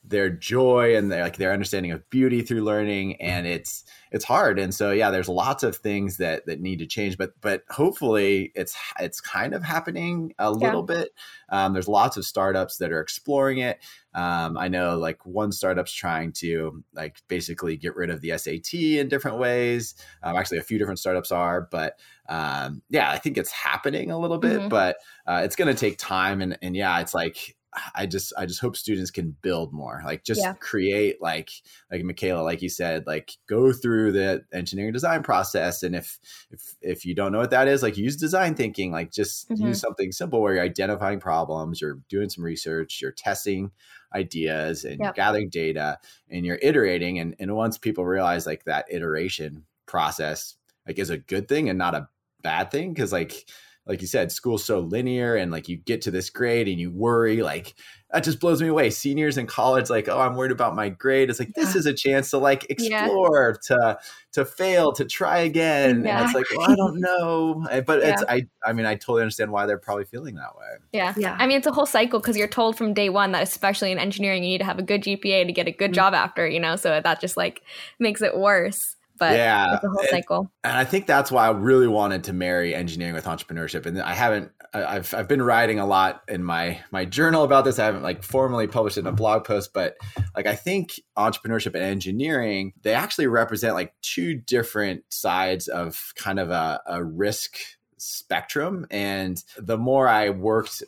[0.06, 4.58] their joy and their like their understanding of beauty through learning and it's it's hard.
[4.58, 8.52] And so yeah there's lots of things that that need to change but but hopefully
[8.54, 11.10] it's it's kind of happening a little bit.
[11.48, 13.78] Um, there's lots of startups that are exploring it.
[14.14, 18.72] Um, i know like one startup's trying to like basically get rid of the sat
[18.72, 19.94] in different ways.
[20.22, 24.18] Um, actually a few different startups are but um, yeah i think it's happening a
[24.18, 24.68] little bit mm-hmm.
[24.68, 27.56] but uh, it's going to take time and and yeah it's like
[27.94, 30.02] I just I just hope students can build more.
[30.04, 30.54] Like just yeah.
[30.54, 31.50] create like
[31.90, 35.82] like Michaela, like you said, like go through the engineering design process.
[35.82, 36.18] And if
[36.50, 38.92] if if you don't know what that is, like use design thinking.
[38.92, 39.66] Like just mm-hmm.
[39.66, 43.70] use something simple where you're identifying problems, you're doing some research, you're testing
[44.14, 45.00] ideas and yep.
[45.00, 45.98] you're gathering data
[46.30, 47.18] and you're iterating.
[47.18, 50.56] And and once people realize like that iteration process
[50.86, 52.08] like is a good thing and not a
[52.42, 53.46] bad thing, because like
[53.86, 56.90] like you said, school's so linear and like you get to this grade and you
[56.90, 57.74] worry, like
[58.10, 58.88] that just blows me away.
[58.88, 61.28] Seniors in college, like, oh, I'm worried about my grade.
[61.28, 61.64] It's like yeah.
[61.64, 63.76] this is a chance to like explore, yeah.
[63.76, 63.98] to
[64.32, 66.04] to fail, to try again.
[66.04, 66.18] Yeah.
[66.18, 67.66] And it's like, well, I don't know.
[67.86, 70.66] But it's I I mean, I totally understand why they're probably feeling that way.
[70.92, 71.12] Yeah.
[71.16, 71.36] Yeah.
[71.38, 73.98] I mean, it's a whole cycle because you're told from day one that especially in
[73.98, 75.94] engineering, you need to have a good GPA to get a good mm-hmm.
[75.94, 77.62] job after, you know, so that just like
[77.98, 78.96] makes it worse.
[79.18, 80.50] But yeah, it's a whole cycle.
[80.64, 83.86] And I think that's why I really wanted to marry engineering with entrepreneurship.
[83.86, 87.78] And I haven't, I've, I've been writing a lot in my, my journal about this.
[87.78, 89.96] I haven't like formally published it in a blog post, but
[90.34, 96.40] like, I think entrepreneurship and engineering, they actually represent like two different sides of kind
[96.40, 97.58] of a, a risk
[97.98, 98.86] spectrum.
[98.90, 100.82] And the more I worked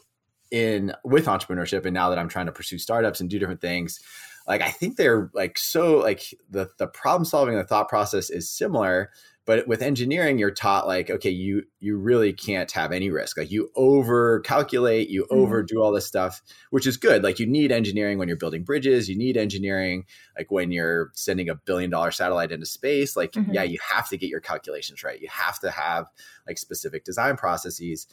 [0.50, 4.00] in with entrepreneurship and now that I'm trying to pursue startups and do different things,
[4.46, 8.48] like I think they're like so like the the problem solving the thought process is
[8.48, 9.10] similar,
[9.44, 13.36] but with engineering you're taught like okay you you really can't have any risk.
[13.36, 15.42] Like you over calculate you mm-hmm.
[15.42, 17.24] overdo all this stuff which is good.
[17.24, 19.08] Like you need engineering when you're building bridges.
[19.08, 20.04] You need engineering
[20.38, 23.16] like when you're sending a billion dollar satellite into space.
[23.16, 23.52] Like mm-hmm.
[23.52, 25.20] yeah you have to get your calculations right.
[25.20, 26.06] You have to have
[26.46, 28.06] like specific design processes.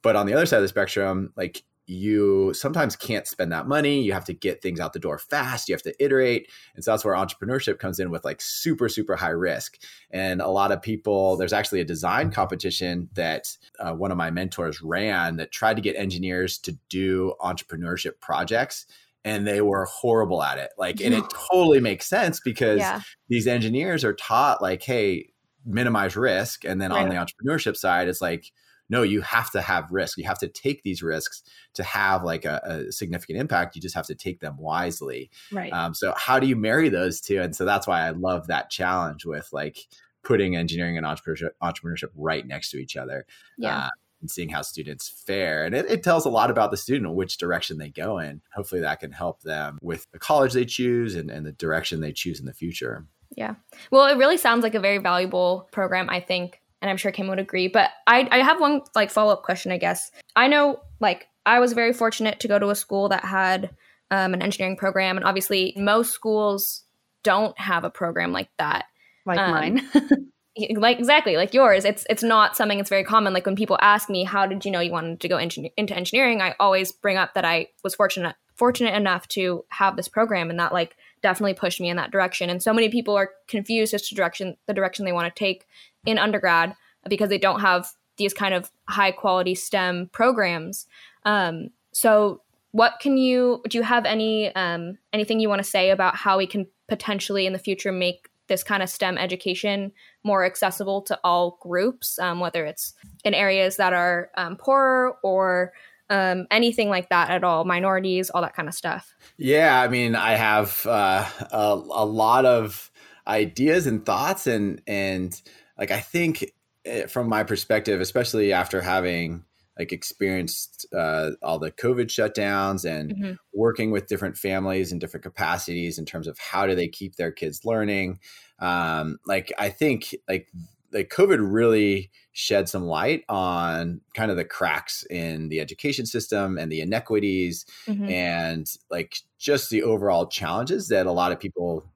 [0.00, 4.00] But on the other side of the spectrum like you sometimes can't spend that money.
[4.02, 5.68] You have to get things out the door fast.
[5.68, 6.50] You have to iterate.
[6.74, 9.78] And so that's where entrepreneurship comes in with like super, super high risk.
[10.10, 14.30] And a lot of people, there's actually a design competition that uh, one of my
[14.30, 18.86] mentors ran that tried to get engineers to do entrepreneurship projects.
[19.26, 20.70] And they were horrible at it.
[20.78, 23.00] Like, and it totally makes sense because yeah.
[23.28, 25.30] these engineers are taught, like, hey,
[25.64, 26.64] minimize risk.
[26.64, 27.02] And then right.
[27.02, 28.52] on the entrepreneurship side, it's like,
[28.88, 30.18] no, you have to have risk.
[30.18, 31.42] You have to take these risks
[31.74, 33.74] to have like a, a significant impact.
[33.74, 35.30] You just have to take them wisely.
[35.50, 35.72] Right.
[35.72, 37.40] Um, so how do you marry those two?
[37.40, 39.78] And so that's why I love that challenge with like
[40.22, 43.26] putting engineering and entrepreneurship, entrepreneurship right next to each other.
[43.56, 43.78] Yeah.
[43.78, 43.88] Uh,
[44.20, 45.66] and seeing how students fare.
[45.66, 48.40] And it, it, tells a lot about the student, which direction they go in.
[48.54, 52.12] Hopefully that can help them with the college they choose and, and the direction they
[52.12, 53.04] choose in the future.
[53.36, 53.56] Yeah.
[53.90, 57.28] Well, it really sounds like a very valuable program, I think and I'm sure Kim
[57.28, 57.66] would agree.
[57.66, 60.10] But I, I have one like follow up question, I guess.
[60.36, 63.70] I know like I was very fortunate to go to a school that had
[64.10, 66.84] um, an engineering program, and obviously most schools
[67.22, 68.84] don't have a program like that,
[69.24, 69.90] like um, mine.
[70.76, 74.08] like exactly like yours it's it's not something that's very common like when people ask
[74.08, 77.34] me how did you know you wanted to go into engineering i always bring up
[77.34, 81.80] that i was fortunate fortunate enough to have this program and that like definitely pushed
[81.80, 85.04] me in that direction and so many people are confused as to direction the direction
[85.04, 85.66] they want to take
[86.06, 86.76] in undergrad
[87.08, 90.86] because they don't have these kind of high quality STEM programs.
[91.24, 93.78] Um, so, what can you do?
[93.78, 97.52] You have any um, anything you want to say about how we can potentially in
[97.52, 99.90] the future make this kind of STEM education
[100.22, 102.92] more accessible to all groups, um, whether it's
[103.24, 105.72] in areas that are um, poorer or
[106.10, 109.14] um, anything like that at all, minorities, all that kind of stuff.
[109.36, 112.90] Yeah, I mean, I have uh, a, a lot of
[113.26, 115.40] ideas and thoughts, and and
[115.78, 116.52] like I think
[116.84, 119.44] eh, from my perspective, especially after having
[119.78, 123.32] like experienced uh, all the COVID shutdowns and mm-hmm.
[123.52, 127.32] working with different families in different capacities in terms of how do they keep their
[127.32, 128.20] kids learning.
[128.60, 130.48] Um, like I think like
[130.92, 136.58] like COVID really shed some light on kind of the cracks in the education system
[136.58, 138.10] and the inequities mm-hmm.
[138.10, 141.86] and like just the overall challenges that a lot of people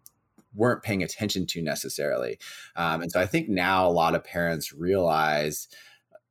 [0.55, 2.38] weren't paying attention to necessarily.
[2.77, 5.66] Um, and so I think now a lot of parents realize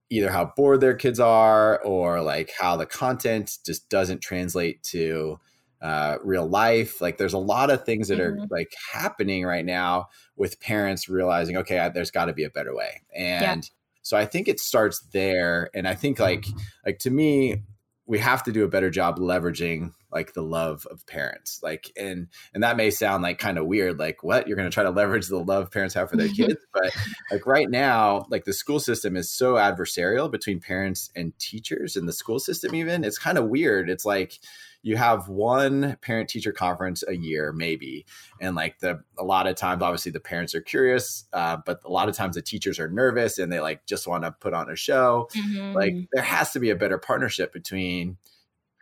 [0.09, 5.37] either how bored their kids are or like how the content just doesn't translate to
[5.81, 7.01] uh, real life.
[7.01, 8.41] Like there's a lot of things that mm-hmm.
[8.41, 12.49] are like happening right now with parents realizing, okay, I, there's got to be a
[12.49, 13.01] better way.
[13.13, 13.69] And.
[14.07, 15.69] So I think it starts there.
[15.73, 16.45] And I think like,
[16.85, 17.63] like to me,
[18.05, 21.59] we have to do a better job leveraging like the love of parents.
[21.61, 24.47] Like and and that may sound like kind of weird like what?
[24.47, 26.45] You're going to try to leverage the love parents have for their mm-hmm.
[26.45, 26.95] kids but
[27.29, 32.05] like right now like the school system is so adversarial between parents and teachers in
[32.05, 33.89] the school system even it's kind of weird.
[33.89, 34.39] It's like
[34.87, 38.05] you have one parent teacher conference a year maybe
[38.39, 41.91] and like the a lot of times obviously the parents are curious uh, but a
[41.91, 44.69] lot of times the teachers are nervous and they like just want to put on
[44.69, 45.73] a show mm-hmm.
[45.73, 48.17] like there has to be a better partnership between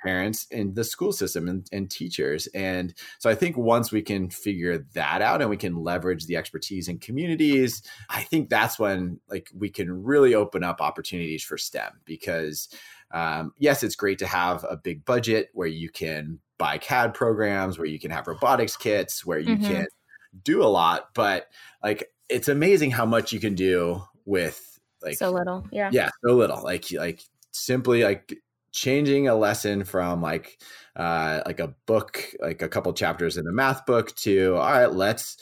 [0.04, 2.46] parents and the school system and, and, teachers.
[2.54, 6.38] And so I think once we can figure that out and we can leverage the
[6.38, 11.58] expertise in communities, I think that's when like we can really open up opportunities for
[11.58, 12.70] STEM because
[13.12, 17.78] um, yes, it's great to have a big budget where you can buy CAD programs,
[17.78, 19.72] where you can have robotics kits, where you mm-hmm.
[19.72, 19.88] can
[20.44, 21.48] do a lot, but
[21.84, 25.65] like it's amazing how much you can do with like so little.
[25.72, 25.89] Yeah.
[25.91, 26.62] Yeah, so little.
[26.63, 28.34] Like like simply like
[28.72, 30.62] changing a lesson from like
[30.98, 34.91] uh like a book like a couple chapters in the math book to all right
[34.91, 35.38] let's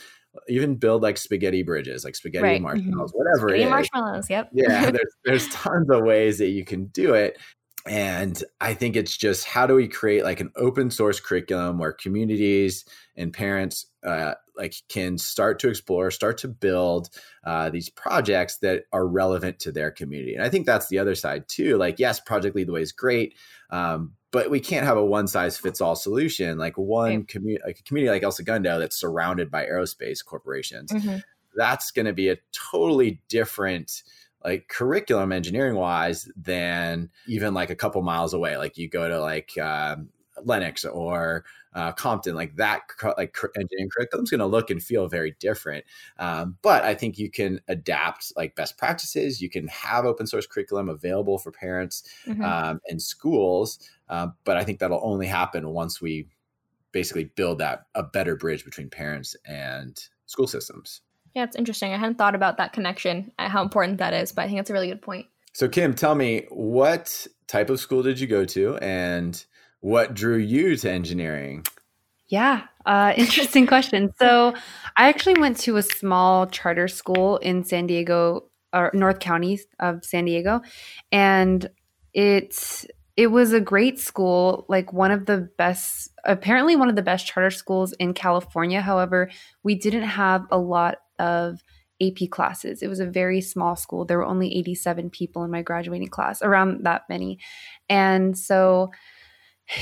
[0.48, 2.62] even build like spaghetti bridges, like spaghetti right.
[2.62, 3.18] marshmallows, mm-hmm.
[3.18, 3.50] whatever.
[3.50, 4.50] Spaghetti marshmallows, yep.
[4.54, 7.38] yeah, there's there's tons of ways that you can do it.
[7.86, 11.92] And I think it's just how do we create like an open source curriculum where
[11.92, 12.86] communities
[13.18, 17.10] and parents uh, like can start to explore, start to build
[17.46, 20.34] uh, these projects that are relevant to their community.
[20.36, 21.78] And I think that's the other side too.
[21.78, 23.36] Like, yes, Project Lead the Way is great,
[23.70, 26.58] um, but we can't have a one size fits all solution.
[26.58, 27.28] Like one right.
[27.28, 31.18] community, like a community like El Segundo that's surrounded by aerospace corporations, mm-hmm.
[31.56, 34.02] that's going to be a totally different
[34.44, 38.58] like curriculum engineering wise than even like a couple miles away.
[38.58, 40.10] Like you go to like um,
[40.44, 42.82] Lennox or uh, Compton, like that,
[43.18, 45.86] like engineering curriculum is going to look and feel very different.
[46.18, 49.42] Um, but I think you can adapt like best practices.
[49.42, 52.44] You can have open source curriculum available for parents mm-hmm.
[52.44, 53.80] um, and schools.
[54.14, 56.28] Uh, but I think that'll only happen once we
[56.92, 61.02] basically build that a better bridge between parents and school systems.
[61.34, 61.94] Yeah, it's interesting.
[61.94, 64.74] I hadn't thought about that connection, how important that is, but I think that's a
[64.74, 65.26] really good point.
[65.54, 69.44] So, Kim, tell me what type of school did you go to and
[69.80, 71.66] what drew you to engineering?
[72.28, 74.14] Yeah, uh, interesting question.
[74.20, 74.54] So,
[74.96, 80.06] I actually went to a small charter school in San Diego, or North County of
[80.06, 80.62] San Diego,
[81.12, 81.68] and
[82.14, 87.02] it it was a great school, like one of the best, apparently one of the
[87.02, 88.82] best charter schools in California.
[88.82, 89.30] However,
[89.64, 91.62] we didn't have a lot of
[92.02, 92.82] AP classes.
[92.82, 94.06] It was a very small school.
[94.06, 97.40] There were only 87 people in my graduating class, around that many.
[97.88, 98.92] And so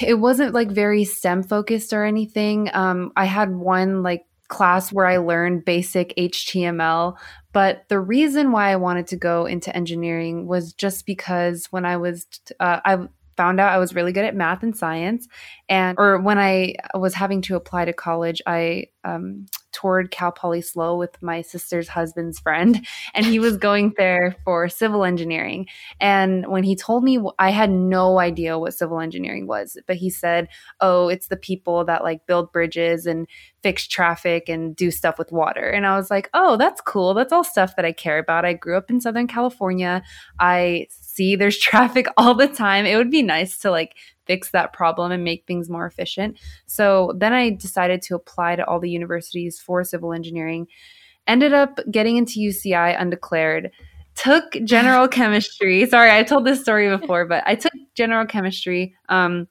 [0.01, 2.69] it wasn't like very STEM focused or anything.
[2.73, 7.15] Um, I had one like class where I learned basic HTML,
[7.53, 11.95] but the reason why I wanted to go into engineering was just because when I
[11.95, 12.27] was,
[12.59, 13.07] uh, I
[13.41, 15.27] found out I was really good at math and science.
[15.67, 20.61] And, or when I was having to apply to college, I um, toured Cal Poly
[20.61, 25.65] SLO with my sister's husband's friend, and he was going there for civil engineering.
[25.99, 30.11] And when he told me, I had no idea what civil engineering was, but he
[30.11, 30.47] said,
[30.79, 33.27] Oh, it's the people that like build bridges and
[33.63, 35.69] fix traffic and do stuff with water.
[35.69, 37.13] And I was like, Oh, that's cool.
[37.13, 38.45] That's all stuff that I care about.
[38.45, 40.03] I grew up in Southern California.
[40.39, 42.85] I see there's traffic all the time.
[42.85, 43.95] It would be nice to like
[44.25, 46.39] fix that problem and make things more efficient.
[46.65, 50.67] So then I decided to apply to all the universities for civil engineering.
[51.27, 53.71] Ended up getting into UCI undeclared.
[54.15, 55.85] Took general chemistry.
[55.85, 58.95] Sorry, I told this story before, but I took general chemistry.
[59.09, 59.47] Um,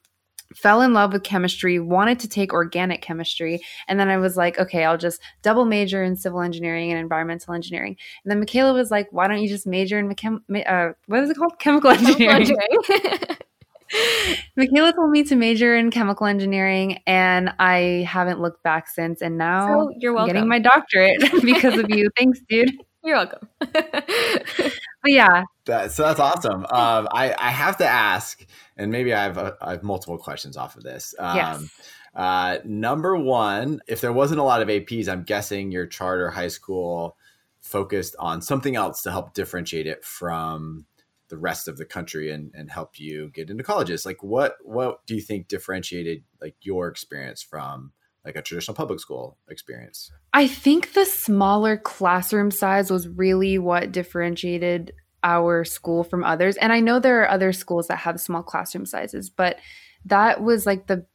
[0.55, 3.61] fell in love with chemistry, wanted to take organic chemistry.
[3.87, 7.53] And then I was like, okay, I'll just double major in civil engineering and environmental
[7.53, 7.97] engineering.
[8.23, 11.29] And then Michaela was like, why don't you just major in, mechem- uh, what is
[11.29, 11.59] it called?
[11.59, 12.45] Chemical engineering.
[12.45, 13.37] Chemical engineering.
[14.55, 19.21] Michaela told me to major in chemical engineering, and I haven't looked back since.
[19.21, 20.33] And now so you're welcome.
[20.33, 22.09] getting my doctorate because of you.
[22.17, 22.71] Thanks, dude.
[23.03, 23.49] You're welcome.
[23.59, 24.73] but
[25.05, 26.65] yeah, that, so that's awesome.
[26.65, 28.45] Um, I I have to ask,
[28.77, 31.15] and maybe I have a, I have multiple questions off of this.
[31.17, 31.69] Um, yes.
[32.13, 36.49] Uh, number one, if there wasn't a lot of APs, I'm guessing your charter high
[36.49, 37.15] school
[37.61, 40.85] focused on something else to help differentiate it from
[41.29, 45.05] the rest of the country and, and help you get into colleges like what what
[45.05, 47.93] do you think differentiated like your experience from
[48.25, 53.91] like a traditional public school experience i think the smaller classroom size was really what
[53.91, 54.91] differentiated
[55.23, 58.85] our school from others and i know there are other schools that have small classroom
[58.85, 59.57] sizes but
[60.05, 61.05] that was like the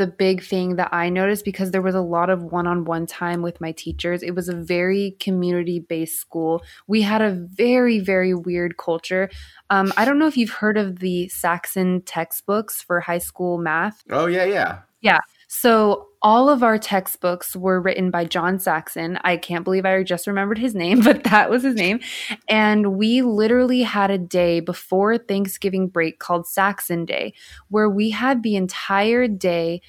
[0.00, 3.04] the big thing that I noticed because there was a lot of one on one
[3.04, 4.22] time with my teachers.
[4.22, 6.62] It was a very community based school.
[6.86, 9.28] We had a very, very weird culture.
[9.68, 14.02] Um, I don't know if you've heard of the Saxon textbooks for high school math.
[14.08, 14.78] Oh, yeah, yeah.
[15.02, 15.18] Yeah.
[15.48, 19.18] So all of our textbooks were written by John Saxon.
[19.24, 22.00] I can't believe I just remembered his name, but that was his name.
[22.48, 27.34] And we literally had a day before Thanksgiving break called Saxon Day,
[27.68, 29.80] where we had the entire day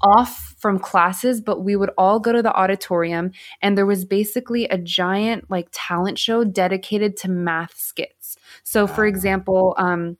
[0.00, 4.66] off from classes, but we would all go to the auditorium and there was basically
[4.66, 8.36] a giant like talent show dedicated to math skits.
[8.64, 10.18] So for example, um,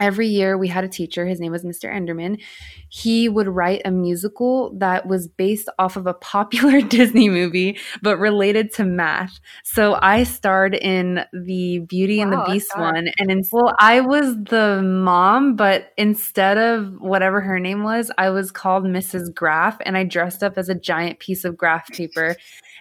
[0.00, 2.40] every year we had a teacher his name was mr enderman.
[2.90, 8.18] He would write a musical that was based off of a popular disney movie but
[8.18, 9.40] related to math.
[9.64, 14.00] So i starred in the beauty wow, and the beast one and in well i
[14.00, 19.78] was the mom but instead of whatever her name was i was called mrs graph
[19.86, 22.36] and i dressed up as a giant piece of graph paper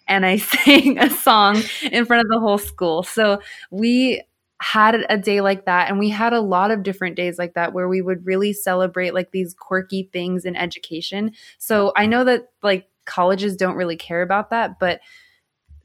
[0.07, 3.03] and I sang a song in front of the whole school.
[3.03, 3.39] So
[3.71, 4.21] we
[4.59, 7.73] had a day like that and we had a lot of different days like that
[7.73, 11.31] where we would really celebrate like these quirky things in education.
[11.57, 14.99] So i know that like colleges don't really care about that but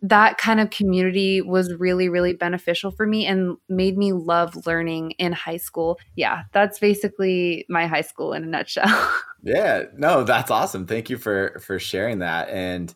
[0.05, 5.12] that kind of community was really really beneficial for me and made me love learning
[5.12, 5.99] in high school.
[6.16, 9.12] Yeah that's basically my high school in a nutshell.
[9.44, 10.86] Yeah no that's awesome.
[10.86, 12.49] Thank you for for sharing that.
[12.49, 12.94] And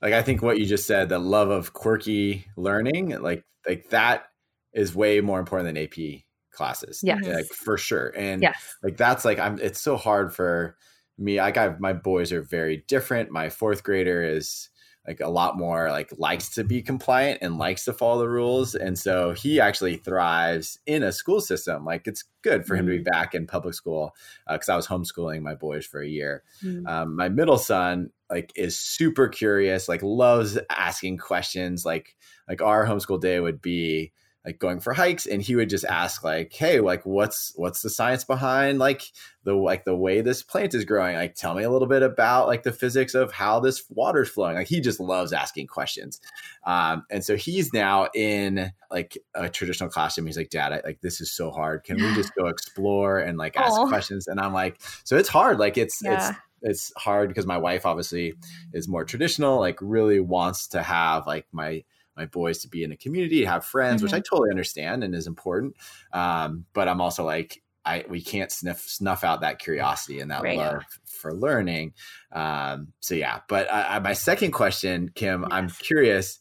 [0.00, 4.28] like I think what you just said, the love of quirky learning, like like that
[4.72, 7.00] is way more important than AP classes.
[7.02, 8.12] Yeah, like for sure.
[8.16, 8.76] And yes.
[8.82, 9.58] like that's like I'm.
[9.58, 10.76] It's so hard for
[11.16, 11.38] me.
[11.38, 13.30] I got my boys are very different.
[13.30, 14.68] My fourth grader is
[15.08, 18.74] like a lot more like likes to be compliant and likes to follow the rules
[18.74, 22.92] and so he actually thrives in a school system like it's good for him mm-hmm.
[22.92, 23.10] to be mm.
[23.10, 24.14] back in public school
[24.46, 26.86] because uh, i was homeschooling my boys for a year mm-hmm.
[26.86, 32.14] um, my middle son like is super curious like loves asking questions like
[32.46, 34.12] like our homeschool day would be
[34.48, 37.90] like going for hikes and he would just ask like hey like what's what's the
[37.90, 39.02] science behind like
[39.48, 41.16] the like the way this plant is growing?
[41.16, 44.56] Like tell me a little bit about like the physics of how this water's flowing.
[44.56, 46.20] Like he just loves asking questions.
[46.66, 50.26] Um, and so he's now in like a traditional classroom.
[50.26, 51.84] He's like dad I, like this is so hard.
[51.84, 53.88] Can we just go explore and like ask Aww.
[53.88, 54.28] questions?
[54.28, 55.58] And i'm like so it's hard.
[55.58, 56.30] Like it's yeah.
[56.30, 58.34] it's it's hard because my wife obviously
[58.72, 61.84] is more traditional like really wants to have like my
[62.18, 64.06] my boys to be in a community, have friends, mm-hmm.
[64.06, 64.34] which I mm-hmm.
[64.34, 65.76] totally understand and is important.
[66.12, 70.42] Um, but I'm also like, I we can't sniff snuff out that curiosity and that
[70.42, 71.94] right, love for learning.
[72.32, 75.48] Um, so yeah, but I, my second question, Kim, yes.
[75.50, 76.38] I'm curious.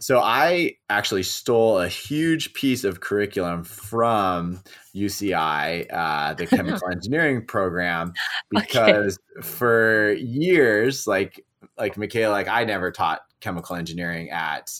[0.00, 4.60] So I actually stole a huge piece of curriculum from
[4.94, 8.12] UCI, uh, the chemical engineering program,
[8.50, 9.46] because okay.
[9.46, 11.44] for years, like
[11.78, 14.70] like Michaela, like I never taught chemical engineering at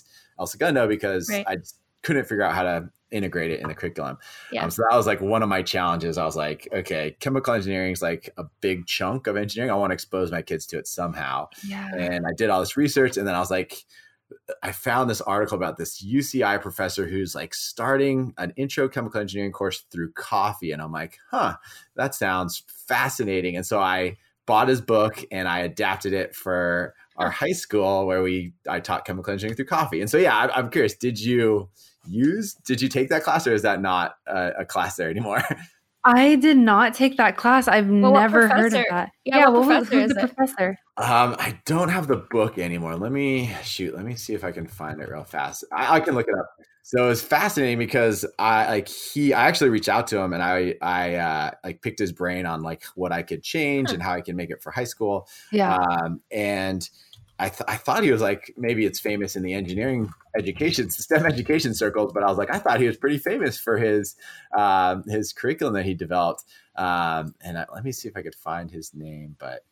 [0.43, 1.45] El Segundo because right.
[1.47, 1.57] I
[2.03, 4.19] couldn't figure out how to integrate it in the curriculum.
[4.51, 4.65] Yeah.
[4.65, 6.19] Um, so that was like one of my challenges.
[6.19, 9.71] I was like, okay, chemical engineering is like a big chunk of engineering.
[9.71, 11.49] I want to expose my kids to it somehow.
[11.67, 11.89] Yeah.
[11.95, 13.85] And I did all this research and then I was like,
[14.63, 19.53] I found this article about this UCI professor who's like starting an intro chemical engineering
[19.53, 20.73] course through coffee.
[20.73, 21.57] And I'm like, huh,
[21.97, 23.57] that sounds fascinating.
[23.57, 24.17] And so I
[24.47, 29.05] bought his book and I adapted it for our high school where we I taught
[29.05, 30.01] chemical engineering through coffee.
[30.01, 31.69] And so yeah, I, am curious, did you
[32.09, 35.43] use did you take that class or is that not a, a class there anymore?
[36.05, 37.69] I did not take that class.
[37.69, 39.13] I've well, never heard of that.
[39.25, 40.35] Yeah, yeah what was, who's the it?
[40.35, 40.77] professor?
[40.97, 42.97] Um, I don't have the book anymore.
[42.97, 43.95] Let me shoot.
[43.95, 45.65] Let me see if I can find it real fast.
[45.73, 46.51] I, I can look it up.
[46.83, 50.43] So it was fascinating because I like he I actually reached out to him and
[50.43, 54.13] I I uh, like picked his brain on like what I could change and how
[54.13, 55.29] I can make it for high school.
[55.53, 55.77] Yeah.
[55.77, 56.89] Um, and
[57.39, 61.25] I, th- I thought he was like maybe it's famous in the engineering education STEM
[61.27, 64.17] education circles, but I was like I thought he was pretty famous for his
[64.57, 66.45] um, his curriculum that he developed.
[66.77, 69.65] Um, and I, let me see if I could find his name, but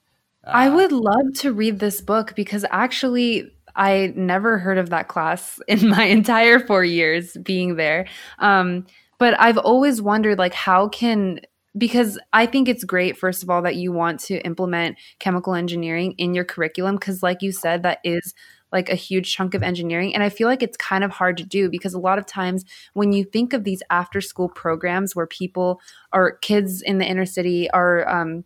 [0.45, 5.09] uh, I would love to read this book because actually I never heard of that
[5.09, 8.07] class in my entire four years being there.
[8.39, 8.87] Um,
[9.19, 11.41] but I've always wondered, like, how can
[11.79, 16.15] because I think it's great, first of all, that you want to implement chemical engineering
[16.19, 18.35] in your curriculum because, like you said, that is
[18.73, 20.15] like a huge chunk of engineering.
[20.15, 22.65] And I feel like it's kind of hard to do because a lot of times
[22.95, 25.81] when you think of these after school programs where people
[26.13, 28.45] or kids in the inner city are, um,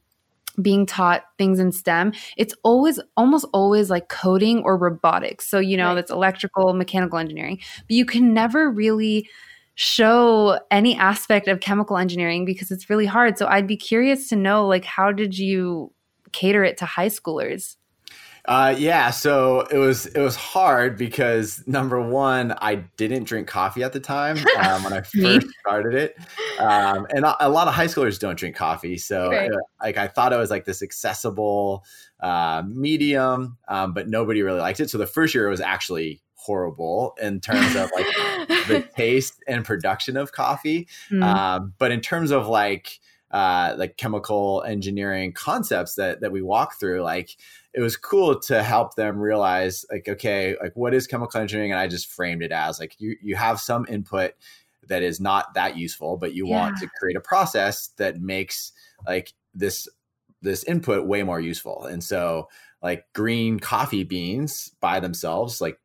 [0.60, 5.48] being taught things in STEM, it's always almost always like coding or robotics.
[5.48, 5.94] So, you know, right.
[5.94, 9.28] that's electrical, mechanical engineering, but you can never really
[9.76, 13.38] show any aspect of chemical engineering because it's really hard.
[13.38, 15.92] So, I'd be curious to know like how did you
[16.32, 17.76] cater it to high schoolers?
[18.46, 23.82] Uh, yeah, so it was it was hard because number one, I didn't drink coffee
[23.82, 26.18] at the time um, when I first started it,
[26.58, 28.98] um, and a, a, lot of high schoolers don't drink coffee.
[28.98, 29.50] So right.
[29.50, 31.84] uh, like I thought it was like this accessible
[32.20, 34.90] uh, medium, um, but nobody really liked it.
[34.90, 38.06] So the first year it was actually horrible in terms of like
[38.68, 41.72] the taste and production of coffee, mm.
[41.78, 47.02] but in terms of like uh, like chemical engineering concepts that that we walk through,
[47.02, 47.36] like
[47.74, 51.80] it was cool to help them realize like okay like what is chemical engineering and
[51.80, 54.32] i just framed it as like you you have some input
[54.86, 56.60] that is not that useful but you yeah.
[56.60, 58.72] want to create a process that makes
[59.06, 59.88] like this
[60.40, 62.48] this input way more useful and so
[62.82, 65.78] like green coffee beans by themselves like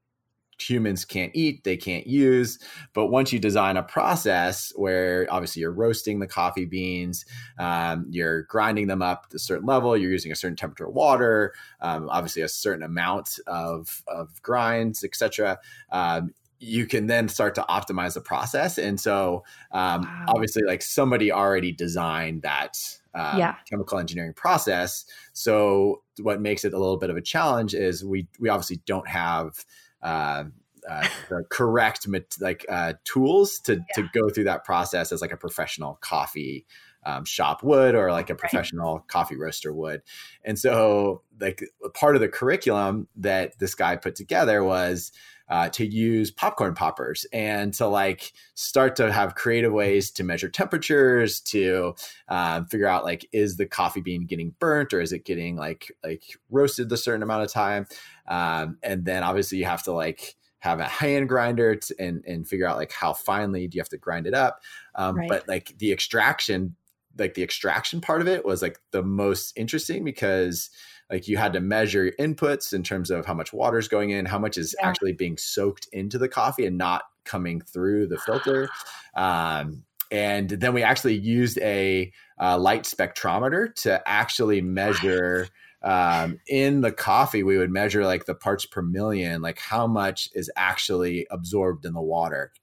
[0.62, 2.60] humans can't eat, they can't use.
[2.93, 7.26] But once you design a process where obviously you're roasting the coffee beans,
[7.57, 10.93] um, you're grinding them up to a certain level, you're using a certain temperature of
[10.93, 15.60] water, um, obviously a certain amount of, of grinds, etc.
[15.91, 18.78] Um, you can then start to optimize the process.
[18.78, 20.26] And so, um, wow.
[20.28, 22.78] obviously, like somebody already designed that
[23.16, 23.55] um, yeah.
[23.70, 25.05] chemical engineering process.
[25.34, 29.07] So, what makes it a little bit of a challenge is we we obviously don't
[29.07, 29.66] have
[30.01, 30.45] uh,
[30.89, 32.07] uh, the correct
[32.39, 33.81] like uh, tools to yeah.
[33.95, 36.65] to go through that process as like a professional coffee
[37.05, 39.07] um, shop would or like a professional right.
[39.07, 40.01] coffee roaster would.
[40.43, 45.11] And so, like, part of the curriculum that this guy put together was
[45.49, 50.49] uh, to use popcorn poppers and to like start to have creative ways to measure
[50.49, 51.95] temperatures to
[52.27, 55.91] um, figure out like is the coffee bean getting burnt or is it getting like
[56.03, 57.85] like roasted a certain amount of time
[58.27, 62.47] um, and then obviously you have to like have a hand grinder to, and and
[62.47, 64.61] figure out like how finely do you have to grind it up
[64.95, 65.29] um, right.
[65.29, 66.75] but like the extraction
[67.17, 70.69] like the extraction part of it was like the most interesting because
[71.10, 74.12] like you had to measure your inputs in terms of how much water is going
[74.12, 74.88] in, how much is yeah.
[74.88, 78.70] actually being soaked into the coffee and not coming through the filter.
[79.16, 85.47] Um, and then we actually used a uh, light spectrometer to actually measure
[85.82, 87.41] um, in the coffee.
[87.41, 91.93] We would measure like the parts per million, like how much is actually absorbed in
[91.93, 92.53] the water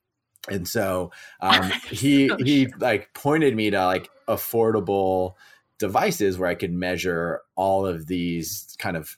[0.49, 5.35] and so um, he he like pointed me to like affordable
[5.79, 9.17] devices where I could measure all of these kind of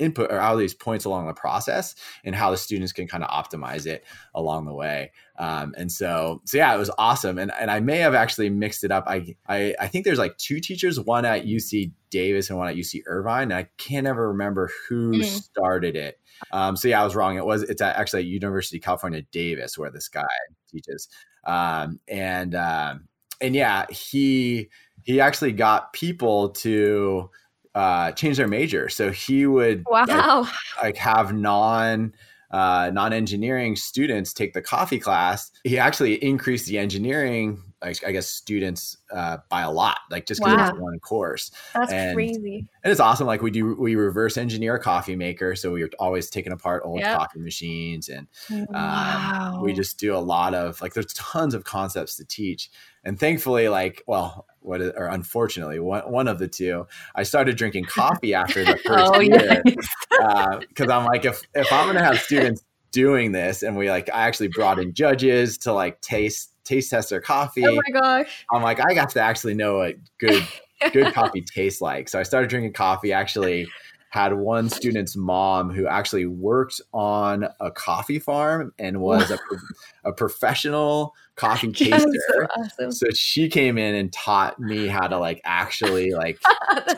[0.00, 1.94] input or all these points along the process
[2.24, 4.04] and how the students can kind of optimize it
[4.34, 5.12] along the way.
[5.38, 7.38] Um, and so, so yeah, it was awesome.
[7.38, 9.04] And, and I may have actually mixed it up.
[9.06, 12.76] I, I, I think there's like two teachers, one at UC Davis and one at
[12.76, 13.52] UC Irvine.
[13.52, 15.24] And I can't ever remember who mm.
[15.24, 16.18] started it.
[16.50, 17.36] Um, so yeah, I was wrong.
[17.36, 20.24] It was, it's actually at University of California, Davis, where this guy
[20.70, 21.08] teaches.
[21.44, 23.08] Um, and, um,
[23.42, 24.70] and yeah, he,
[25.04, 27.30] he actually got people to
[27.74, 28.88] uh, change their major.
[28.88, 30.42] So he would wow.
[30.42, 32.12] like, like have non
[32.50, 35.50] uh, non engineering students take the coffee class.
[35.64, 40.40] He actually increased the engineering like I guess students uh, by a lot, like just
[40.40, 40.68] because wow.
[40.68, 41.50] it's one course.
[41.74, 42.68] That's and, crazy.
[42.84, 43.26] And it's awesome.
[43.26, 46.82] Like we do, we reverse engineer a coffee maker, so we are always taking apart
[46.84, 47.16] old yep.
[47.16, 49.60] coffee machines, and um, wow.
[49.62, 50.92] we just do a lot of like.
[50.92, 52.70] There's tons of concepts to teach,
[53.04, 57.56] and thankfully, like well, what is, or unfortunately, one one of the two, I started
[57.56, 62.04] drinking coffee after the first oh, year because uh, I'm like, if if I'm gonna
[62.04, 66.50] have students doing this and we like i actually brought in judges to like taste
[66.70, 67.66] taste test their coffee.
[67.66, 68.46] Oh my gosh.
[68.52, 70.46] I'm like, I got to actually know what good
[70.92, 72.08] good coffee tastes like.
[72.08, 73.12] So I started drinking coffee.
[73.12, 73.68] Actually,
[74.10, 79.38] had one student's mom who actually worked on a coffee farm and was a,
[80.04, 82.10] a professional coffee taster.
[82.28, 82.92] So, awesome.
[82.92, 86.38] so, she came in and taught me how to like actually like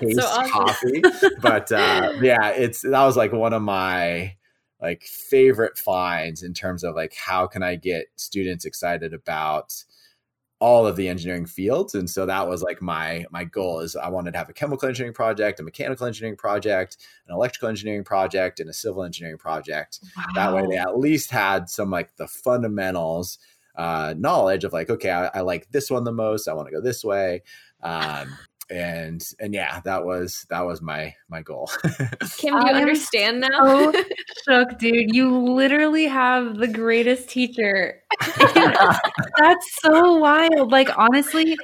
[0.00, 1.02] taste so coffee.
[1.40, 4.34] But uh, yeah, it's that was like one of my
[4.80, 9.72] like favorite finds in terms of like how can I get students excited about
[10.62, 14.08] all of the engineering fields and so that was like my my goal is i
[14.08, 18.60] wanted to have a chemical engineering project a mechanical engineering project an electrical engineering project
[18.60, 20.24] and a civil engineering project wow.
[20.36, 23.38] that way they at least had some like the fundamentals
[23.74, 26.72] uh, knowledge of like okay I, I like this one the most i want to
[26.72, 27.42] go this way
[27.82, 28.28] um,
[28.70, 31.70] and and yeah, that was that was my my goal.
[32.38, 33.92] Kim, do you understand now?
[33.92, 33.92] so
[34.44, 35.14] shook, dude.
[35.14, 38.02] You literally have the greatest teacher.
[38.36, 40.70] That's so wild.
[40.70, 41.56] Like honestly,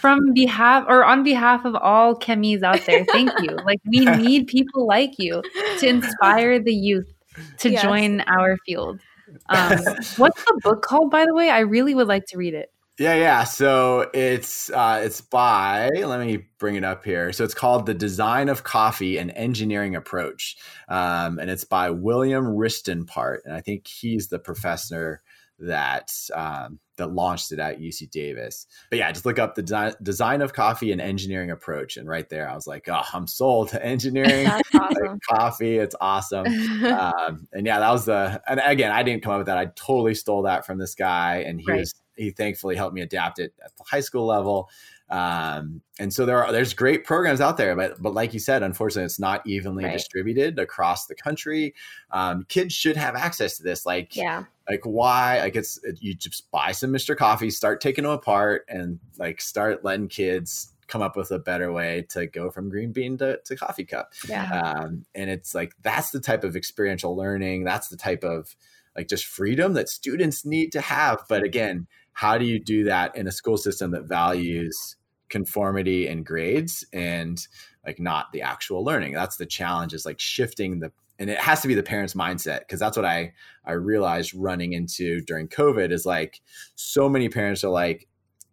[0.00, 3.56] from behalf or on behalf of all chemies out there, thank you.
[3.64, 5.42] Like we need people like you
[5.78, 7.12] to inspire the youth
[7.58, 7.82] to yes.
[7.82, 9.00] join our field.
[9.50, 9.76] Um,
[10.16, 11.50] what's the book called, by the way?
[11.50, 12.72] I really would like to read it.
[12.98, 13.44] Yeah, yeah.
[13.44, 17.32] So it's uh, it's by let me bring it up here.
[17.32, 20.56] So it's called "The Design of Coffee: An Engineering Approach,"
[20.88, 25.22] um, and it's by William Ristenpart, and I think he's the professor
[25.60, 28.66] that um, that launched it at UC Davis.
[28.90, 32.28] But yeah, just look up the design, design of coffee and engineering approach, and right
[32.28, 34.62] there, I was like, oh, I'm sold to engineering awesome.
[34.72, 35.78] like coffee.
[35.78, 36.46] It's awesome.
[36.84, 38.42] um, and yeah, that was the.
[38.48, 39.58] And again, I didn't come up with that.
[39.58, 41.80] I totally stole that from this guy, and he right.
[41.80, 44.68] was he thankfully helped me adapt it at the high school level.
[45.10, 48.62] Um, and so there are there's great programs out there, but but like you said,
[48.62, 49.94] unfortunately, it's not evenly right.
[49.94, 51.74] distributed across the country.
[52.10, 53.86] Um, kids should have access to this.
[53.86, 55.40] Like, yeah, like why?
[55.40, 57.16] Like it's you just buy some Mr.
[57.16, 61.72] Coffee, start taking them apart, and like start letting kids come up with a better
[61.72, 64.12] way to go from green bean to, to coffee cup.
[64.28, 67.64] Yeah, um, and it's like that's the type of experiential learning.
[67.64, 68.54] That's the type of
[68.94, 71.24] like just freedom that students need to have.
[71.28, 71.86] But again,
[72.18, 74.96] how do you do that in a school system that values
[75.28, 77.46] conformity and grades and
[77.86, 79.12] like not the actual learning?
[79.12, 80.90] That's the challenge is like shifting the
[81.20, 83.32] and it has to be the parents mindset because that's what i
[83.64, 86.40] i realized running into during covid is like
[86.74, 88.08] so many parents are like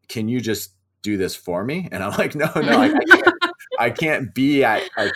[0.10, 1.90] can you just do this for me?
[1.92, 3.34] And i'm like no no I, can't,
[3.80, 5.12] I can't be at like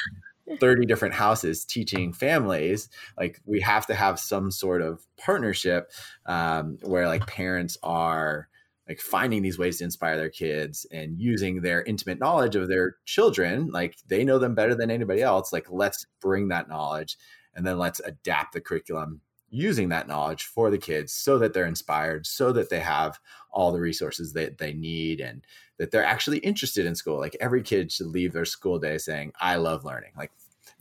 [0.60, 5.92] 30 different houses teaching families like we have to have some sort of partnership
[6.26, 8.48] um, where like parents are
[8.88, 12.96] like finding these ways to inspire their kids and using their intimate knowledge of their
[13.06, 17.18] children like they know them better than anybody else like let's bring that knowledge
[17.54, 19.22] and then let's adapt the curriculum
[19.52, 23.20] using that knowledge for the kids so that they're inspired so that they have
[23.52, 25.46] all the resources that they need and
[25.78, 27.18] that they're actually interested in school.
[27.18, 30.12] Like every kid should leave their school day saying i love learning.
[30.18, 30.32] Like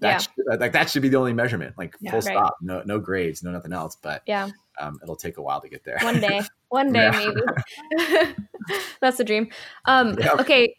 [0.00, 0.18] that yeah.
[0.18, 1.76] should, like that should be the only measurement.
[1.78, 2.36] Like yeah, full right.
[2.36, 2.56] stop.
[2.60, 4.50] No no grades no nothing else but yeah.
[4.80, 5.98] um, it'll take a while to get there.
[6.02, 6.42] One day.
[6.68, 7.32] One day yeah.
[7.96, 8.34] maybe.
[9.00, 9.48] That's the dream.
[9.86, 10.40] Um yep.
[10.40, 10.74] okay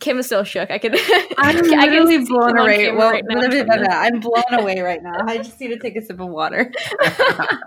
[0.00, 0.70] Kim is still shook.
[0.70, 0.94] I can.
[1.38, 2.92] I'm literally I blown away.
[2.92, 5.18] Well, right I'm blown away right now.
[5.26, 6.72] I just need to take a sip of water.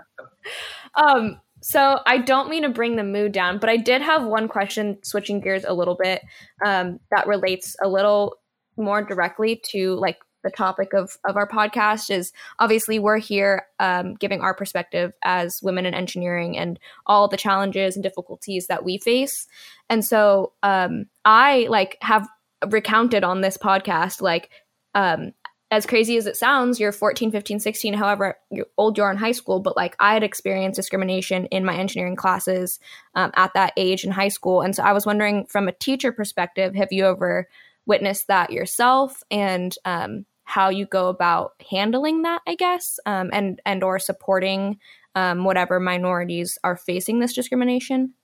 [0.94, 1.40] um.
[1.60, 4.98] So I don't mean to bring the mood down, but I did have one question,
[5.02, 6.20] switching gears a little bit,
[6.62, 8.36] um, that relates a little
[8.76, 14.14] more directly to like the topic of of our podcast is obviously we're here um,
[14.14, 18.98] giving our perspective as women in engineering and all the challenges and difficulties that we
[18.98, 19.48] face.
[19.90, 22.28] And so um, i like have
[22.68, 24.50] recounted on this podcast like
[24.94, 25.32] um,
[25.70, 28.36] as crazy as it sounds you're 14 15 16 however
[28.78, 32.16] old you are in high school but like i had experienced discrimination in my engineering
[32.16, 32.78] classes
[33.14, 34.60] um, at that age in high school.
[34.62, 37.48] And so i was wondering from a teacher perspective have you ever
[37.86, 39.22] witnessed that yourself?
[39.30, 44.78] And um, how you go about handling that, I guess, um, and and or supporting
[45.14, 48.14] um, whatever minorities are facing this discrimination.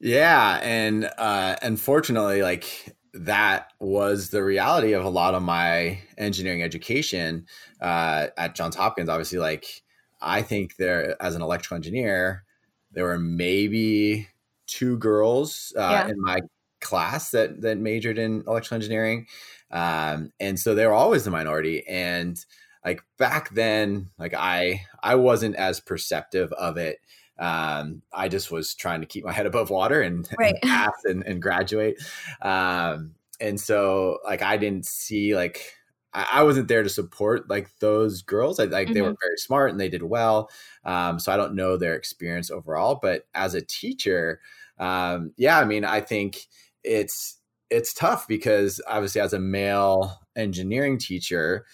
[0.00, 6.62] Yeah, and uh, unfortunately, like that was the reality of a lot of my engineering
[6.62, 7.46] education
[7.80, 9.08] uh, at Johns Hopkins.
[9.08, 9.82] Obviously, like
[10.20, 12.44] I think there as an electrical engineer,
[12.92, 14.28] there were maybe
[14.66, 16.08] two girls uh, yeah.
[16.08, 16.40] in my
[16.80, 19.26] class that that majored in electrical engineering
[19.70, 22.44] um, and so they were always the minority and
[22.84, 26.98] like back then like i i wasn't as perceptive of it
[27.38, 30.54] um, i just was trying to keep my head above water and, right.
[30.62, 32.02] and pass and, and graduate
[32.42, 35.74] um, and so like i didn't see like
[36.12, 38.58] I, wasn't there to support like those girls.
[38.58, 38.94] I like mm-hmm.
[38.94, 39.22] they were mm-hmm.
[39.22, 40.50] very smart and they did well.
[40.84, 44.40] Um, so I don't know their experience overall, but as a teacher,
[44.78, 46.46] um, yeah, I mean, I think
[46.82, 47.36] it's
[47.70, 51.64] it's tough because obviously as a male engineering teacher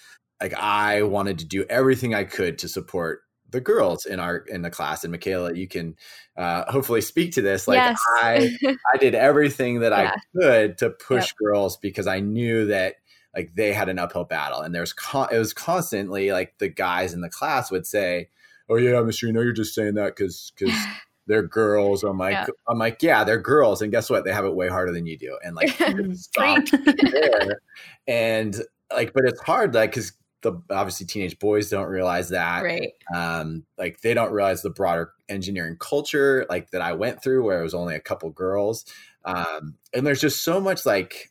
[0.41, 3.21] like i wanted to do everything i could to support
[3.51, 5.95] the girls in our in the class and michaela you can
[6.37, 7.99] uh, hopefully speak to this like yes.
[8.23, 8.51] i
[8.95, 10.15] i did everything that yeah.
[10.15, 11.37] i could to push yep.
[11.43, 12.97] girls because i knew that
[13.35, 17.15] like they had an uphill battle and there's con- it was constantly like the guys
[17.15, 18.29] in the class would say
[18.69, 20.75] oh yeah mr you know you're just saying that because because
[21.27, 22.05] they're girls.
[22.05, 22.47] I'm like, yeah.
[22.69, 24.25] I'm like, yeah, they're girls, and guess what?
[24.25, 27.61] They have it way harder than you do, and like, there.
[28.07, 28.57] and
[28.93, 30.13] like, but it's hard, like, because
[30.43, 32.93] the obviously teenage boys don't realize that, right?
[33.15, 37.61] Um, like they don't realize the broader engineering culture, like that I went through, where
[37.61, 38.85] it was only a couple girls,
[39.25, 41.31] um, and there's just so much like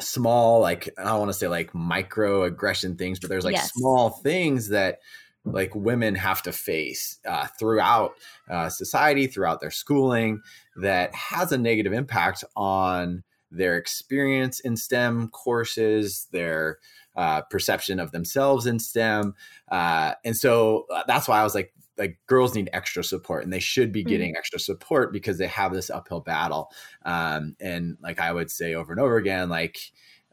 [0.00, 3.72] small, like I don't want to say like micro aggression things, but there's like yes.
[3.72, 4.98] small things that
[5.46, 8.14] like women have to face uh, throughout
[8.50, 10.42] uh, society, throughout their schooling,
[10.76, 16.78] that has a negative impact on their experience in STEM courses, their
[17.14, 19.34] uh, perception of themselves in STEM,
[19.70, 23.52] uh, and so uh, that's why I was like, like girls need extra support, and
[23.52, 24.38] they should be getting mm-hmm.
[24.38, 26.70] extra support because they have this uphill battle.
[27.04, 29.78] Um, and like I would say over and over again, like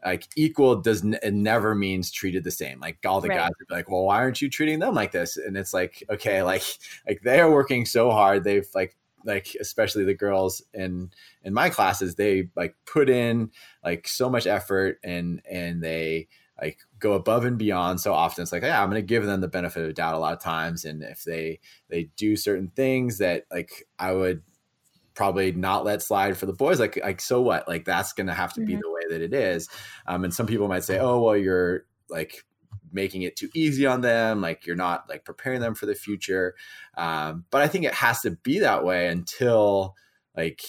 [0.04, 2.80] like equal does n- it never means treated the same.
[2.80, 3.38] Like all the right.
[3.38, 5.36] guys are like, well, why aren't you treating them like this?
[5.36, 6.62] And it's like, okay, like
[7.06, 8.44] like they are working so hard.
[8.44, 11.10] They've like like especially the girls in
[11.42, 13.50] in my classes, they like put in
[13.82, 16.28] like so much effort and and they
[16.60, 19.40] like go above and beyond so often it's like yeah i'm going to give them
[19.40, 22.68] the benefit of the doubt a lot of times and if they they do certain
[22.76, 24.40] things that like i would
[25.14, 28.34] probably not let slide for the boys like like so what like that's going to
[28.34, 28.68] have to mm-hmm.
[28.68, 29.68] be the way that it is
[30.06, 32.44] um, and some people might say oh well you're like
[32.92, 36.54] making it too easy on them like you're not like preparing them for the future
[36.96, 39.94] um, but i think it has to be that way until
[40.36, 40.62] like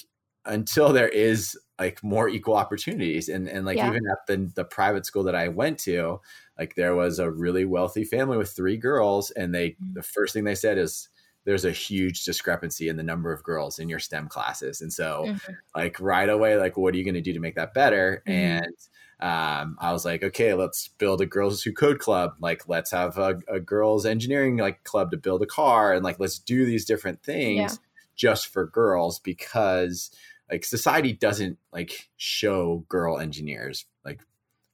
[0.46, 3.90] until there is like more equal opportunities and and like yeah.
[3.90, 6.22] even at the the private school that I went to
[6.58, 9.94] like there was a really wealthy family with three girls and they mm-hmm.
[9.94, 11.10] the first thing they said is
[11.46, 14.82] there's a huge discrepancy in the number of girls in your STEM classes.
[14.82, 15.54] And so, mm-hmm.
[15.76, 18.24] like, right away, like, what are you going to do to make that better?
[18.28, 18.32] Mm-hmm.
[18.32, 18.76] And
[19.20, 22.34] um, I was like, okay, let's build a girls who code club.
[22.40, 26.20] Like, let's have a, a, girls engineering like club to build a car, and like,
[26.20, 27.78] let's do these different things yeah.
[28.16, 30.12] just for girls because
[30.52, 33.86] like society doesn't like show girl engineers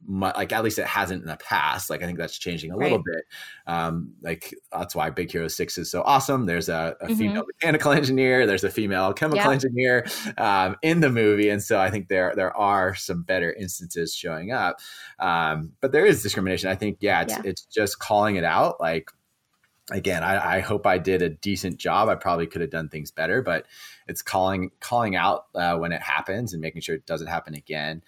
[0.08, 1.90] like like at least it hasn't in the past.
[1.90, 2.84] Like I think that's changing a right.
[2.84, 3.24] little bit.
[3.68, 6.46] Um, like that's why Big Hero Six is so awesome.
[6.46, 7.16] There's a, a mm-hmm.
[7.16, 8.46] female mechanical engineer.
[8.46, 9.52] There's a female chemical yeah.
[9.52, 10.06] engineer
[10.38, 14.52] um, in the movie, and so I think there there are some better instances showing
[14.52, 14.80] up.
[15.20, 16.70] Um, but there is discrimination.
[16.70, 17.42] I think yeah, it's yeah.
[17.46, 18.80] it's just calling it out.
[18.80, 19.12] Like
[19.92, 22.08] again, I, I, hope I did a decent job.
[22.08, 23.66] I probably could have done things better, but
[24.08, 28.02] it's calling calling out uh, when it happens and making sure it doesn't happen again.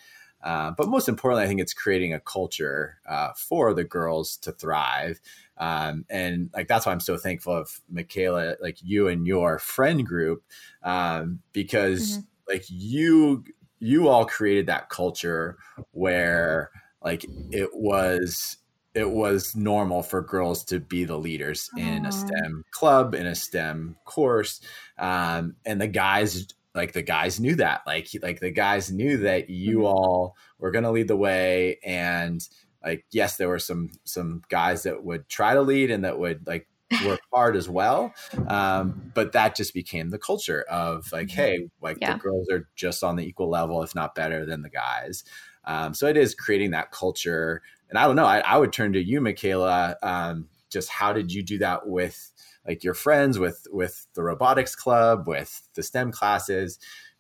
[0.44, 4.52] Uh, but most importantly, I think it's creating a culture uh, for the girls to
[4.52, 5.22] thrive.
[5.58, 10.06] Um, and like that's why I'm so thankful of Michaela, like you and your friend
[10.06, 10.44] group,
[10.84, 12.22] um, because mm-hmm.
[12.48, 13.46] like you
[13.80, 15.58] you all created that culture
[15.92, 16.72] where
[17.02, 18.58] like it was
[18.94, 23.34] it was normal for girls to be the leaders in a STEM club, in a
[23.34, 24.62] STEM course,
[25.00, 29.50] um, and the guys like the guys knew that like like the guys knew that
[29.50, 29.88] you mm-hmm.
[29.88, 32.48] all were going to lead the way and
[32.84, 36.46] like yes there were some some guys that would try to lead and that would
[36.48, 36.68] like
[37.06, 38.14] work hard as well
[38.48, 41.42] um, but that just became the culture of like mm-hmm.
[41.42, 42.14] hey like yeah.
[42.14, 45.24] the girls are just on the equal level if not better than the guys
[45.66, 48.94] um, so it is creating that culture and i don't know i, I would turn
[48.94, 52.32] to you michaela um, just how did you do that with
[52.68, 56.80] like your friends with with the robotics club with the stem classes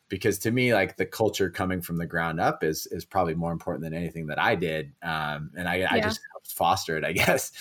[0.09, 3.51] because to me like the culture coming from the ground up is is probably more
[3.51, 5.87] important than anything that i did um, and i, yeah.
[5.91, 7.51] I just foster it i guess.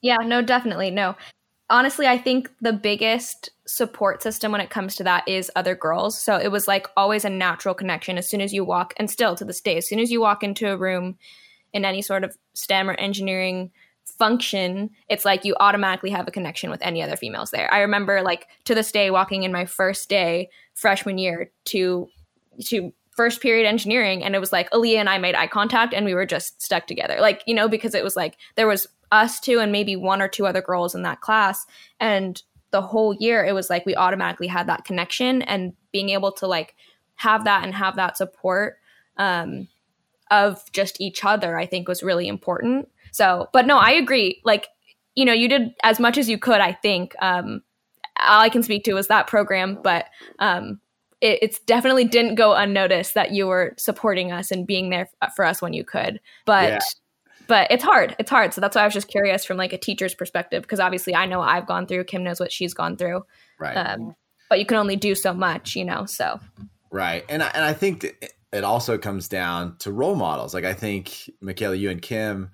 [0.00, 1.16] Yeah no definitely no.
[1.70, 6.20] Honestly i think the biggest support system when it comes to that is other girls
[6.20, 8.18] so it was like always a natural connection.
[8.18, 10.42] As soon as you walk and still to this day as soon as you walk
[10.42, 11.16] into a room
[11.72, 13.70] in any sort of stem or engineering
[14.22, 17.68] function, it's like you automatically have a connection with any other females there.
[17.74, 22.06] I remember like to this day walking in my first day freshman year to
[22.66, 26.06] to first period engineering and it was like Aaliyah and I made eye contact and
[26.06, 27.16] we were just stuck together.
[27.20, 30.28] Like, you know, because it was like there was us two and maybe one or
[30.28, 31.66] two other girls in that class
[31.98, 36.30] and the whole year it was like we automatically had that connection and being able
[36.30, 36.76] to like
[37.16, 38.78] have that and have that support
[39.16, 39.66] um
[40.30, 44.40] of just each other I think was really important so, but no, I agree.
[44.44, 44.66] Like,
[45.14, 47.14] you know, you did as much as you could, I think.
[47.22, 47.62] Um,
[48.20, 50.06] all I can speak to is that program, but
[50.38, 50.80] um,
[51.20, 55.44] it it's definitely didn't go unnoticed that you were supporting us and being there for
[55.44, 56.20] us when you could.
[56.46, 56.78] But yeah.
[57.46, 58.16] but it's hard.
[58.18, 58.54] It's hard.
[58.54, 61.26] So that's why I was just curious from like a teacher's perspective because obviously I
[61.26, 62.04] know what I've gone through.
[62.04, 63.22] Kim knows what she's gone through.
[63.58, 63.74] Right.
[63.74, 64.16] Um,
[64.48, 66.06] but you can only do so much, you know.
[66.06, 66.38] So.
[66.90, 68.04] Right, and I, and I think
[68.52, 70.52] it also comes down to role models.
[70.52, 72.50] Like I think Michaela, you and Kim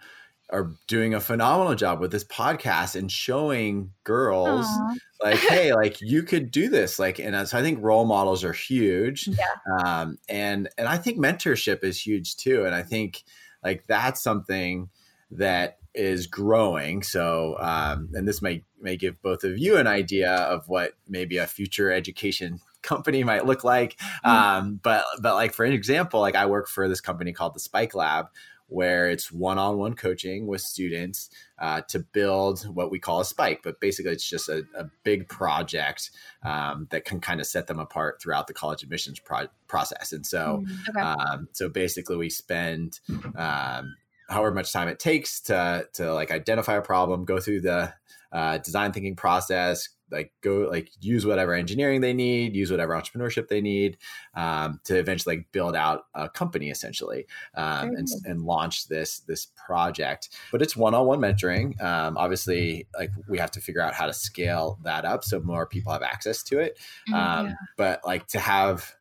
[0.51, 4.96] are doing a phenomenal job with this podcast and showing girls Aww.
[5.22, 8.53] like hey like you could do this like and so i think role models are
[8.53, 9.44] huge yeah.
[9.84, 13.24] um, and and i think mentorship is huge too and i think
[13.62, 14.88] like that's something
[15.30, 20.32] that is growing so um, and this may may give both of you an idea
[20.32, 24.30] of what maybe a future education company might look like mm-hmm.
[24.30, 27.61] um, but but like for an example like i work for this company called the
[27.61, 28.28] spike lab
[28.68, 33.80] where it's one-on-one coaching with students uh, to build what we call a spike but
[33.80, 36.10] basically it's just a, a big project
[36.44, 40.26] um, that can kind of set them apart throughout the college admissions pro- process and
[40.26, 41.00] so mm, okay.
[41.00, 43.00] um, so basically we spend
[43.36, 43.94] um,
[44.28, 47.92] however much time it takes to to like identify a problem go through the
[48.30, 53.48] uh, design thinking process like go like use whatever engineering they need use whatever entrepreneurship
[53.48, 53.98] they need
[54.34, 59.48] um, to eventually like build out a company essentially um, and, and launch this this
[59.66, 60.30] project.
[60.50, 61.80] But it's one-on-one mentoring.
[61.82, 65.66] Um, obviously like we have to figure out how to scale that up so more
[65.66, 66.78] people have access to it.
[67.09, 68.94] Mm, um, but like to have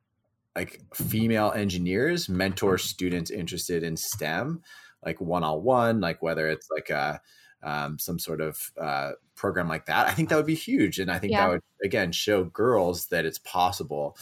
[0.55, 4.61] like female engineers mentor students interested in stem
[5.05, 7.21] like one-on-one like whether it's like a
[7.63, 10.99] um, some sort of uh, program like that, I think that would be huge.
[10.99, 11.45] And I think yeah.
[11.45, 14.17] that would, again, show girls that it's possible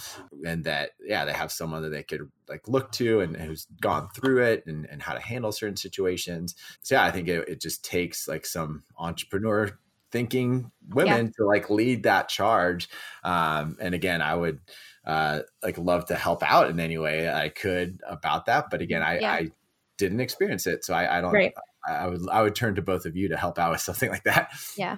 [0.45, 4.09] and that, yeah, they have someone that they could like look to and who's gone
[4.15, 6.55] through it and, and how to handle certain situations.
[6.81, 9.77] So, yeah, I think it, it just takes like some entrepreneur
[10.11, 11.31] thinking women yeah.
[11.37, 12.89] to like lead that charge.
[13.23, 14.59] Um, and again, I would
[15.05, 18.69] uh, like love to help out in any way I could about that.
[18.69, 19.31] But again, I, yeah.
[19.31, 19.51] I
[19.97, 20.83] didn't experience it.
[20.83, 21.53] So I, I don't, right.
[21.87, 24.23] I would I would turn to both of you to help out with something like
[24.23, 24.51] that.
[24.77, 24.97] Yeah.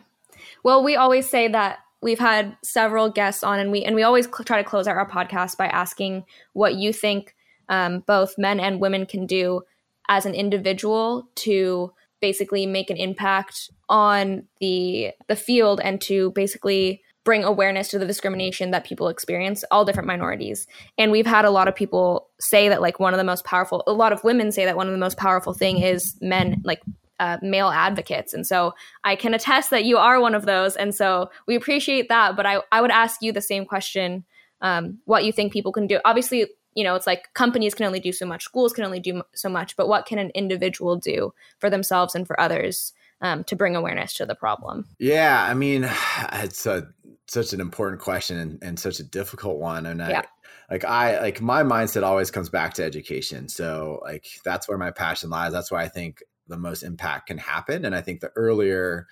[0.64, 4.26] Well, we always say that we've had several guests on, and we and we always
[4.26, 7.36] cl- try to close out our podcast by asking what you think
[7.70, 9.62] um, both men and women can do
[10.10, 17.02] as an individual to basically make an impact on the the field and to basically
[17.28, 20.66] bring awareness to the discrimination that people experience, all different minorities.
[20.98, 23.84] And we've had a lot of people say that like one of the most powerful,
[23.86, 26.82] a lot of women say that one of the most powerful thing is men like
[27.20, 28.34] uh, male advocates.
[28.34, 30.78] And so I can attest that you are one of those.
[30.78, 32.38] And so we appreciate that.
[32.38, 34.24] But I, I would ask you the same question
[34.62, 36.00] um, what you think people can do.
[36.06, 39.22] Obviously, you know, it's like companies can only do so much, schools can only do
[39.36, 43.56] so much, but what can an individual do for themselves and for others um, to
[43.56, 44.86] bring awareness to the problem?
[45.00, 45.90] Yeah, I mean,
[46.34, 46.88] it's a
[47.28, 49.86] such an important question and, and such a difficult one.
[49.86, 50.24] And I,
[50.72, 53.48] like I like my mindset always comes back to education.
[53.50, 55.52] So like that's where my passion lies.
[55.52, 57.86] That's why I think the most impact can happen.
[57.86, 59.08] And I think the earlier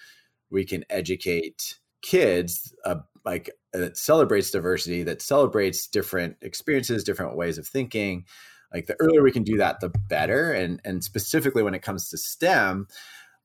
[0.49, 7.57] we can educate kids, uh, like that celebrates diversity, that celebrates different experiences, different ways
[7.57, 8.25] of thinking.
[8.73, 10.51] Like the earlier we can do that, the better.
[10.51, 12.87] And and specifically when it comes to STEM,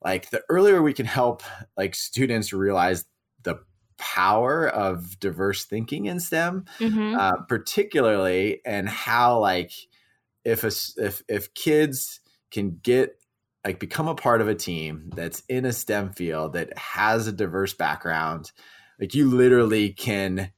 [0.03, 1.43] like the earlier we can help
[1.77, 3.05] like students realize
[3.43, 3.57] the
[3.99, 7.15] power of diverse thinking in STEM, mm-hmm.
[7.19, 9.73] uh, particularly, and how like
[10.45, 12.21] if a, if if kids
[12.51, 13.17] can get
[13.65, 17.33] like become a part of a team that's in a STEM field that has a
[17.33, 18.53] diverse background,
[18.99, 20.51] like you literally can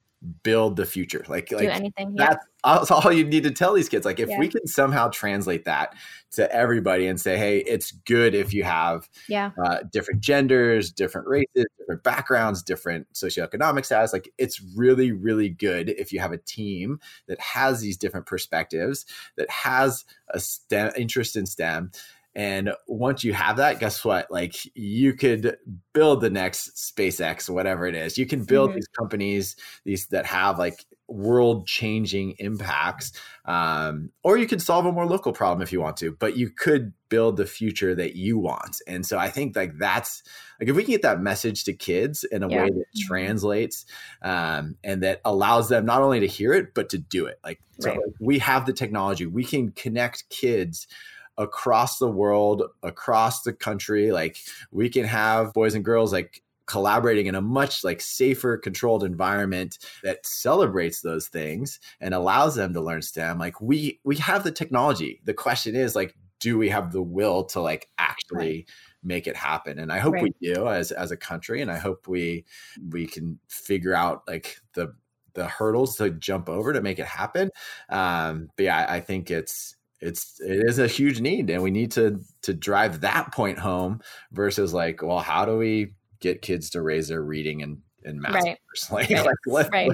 [0.43, 1.24] build the future.
[1.28, 2.14] Like, do like anything.
[2.16, 2.28] Yeah.
[2.28, 2.47] That's
[2.91, 4.05] all you need to tell these kids.
[4.05, 4.39] Like, if yeah.
[4.39, 5.95] we can somehow translate that
[6.33, 9.51] to everybody and say, hey, it's good if you have yeah.
[9.63, 14.13] uh, different genders, different races, different backgrounds, different socioeconomic status.
[14.13, 19.07] Like, it's really, really good if you have a team that has these different perspectives,
[19.37, 21.91] that has a STEM interest in STEM
[22.35, 24.30] and once you have that, guess what?
[24.30, 25.57] Like you could
[25.93, 28.16] build the next SpaceX, whatever it is.
[28.16, 28.76] You can build mm-hmm.
[28.76, 33.12] these companies, these that have like world changing impacts.
[33.45, 36.49] Um, or you could solve a more local problem if you want to, but you
[36.49, 38.80] could build the future that you want.
[38.87, 40.22] And so I think like that's
[40.59, 42.62] like if we can get that message to kids in a yeah.
[42.62, 43.07] way that mm-hmm.
[43.07, 43.85] translates
[44.22, 47.39] um, and that allows them not only to hear it, but to do it.
[47.45, 47.95] Like, right.
[47.95, 50.87] so like, we have the technology, we can connect kids
[51.39, 54.12] across the world, across the country.
[54.12, 54.37] Like
[54.70, 59.78] we can have boys and girls like collaborating in a much like safer controlled environment
[60.03, 64.51] that celebrates those things and allows them to learn stem like we we have the
[64.51, 68.68] technology the question is like do we have the will to like actually right.
[69.03, 70.22] make it happen and i hope right.
[70.22, 72.45] we do as as a country and i hope we
[72.91, 74.95] we can figure out like the
[75.35, 77.51] the hurdles to jump over to make it happen
[77.89, 81.71] um but yeah i, I think it's it's it is a huge need and we
[81.71, 84.01] need to to drive that point home
[84.33, 88.35] versus like well how do we get kids to raise their reading and and math
[88.35, 88.59] right.
[88.91, 89.25] Like, right.
[89.25, 89.91] like let, right.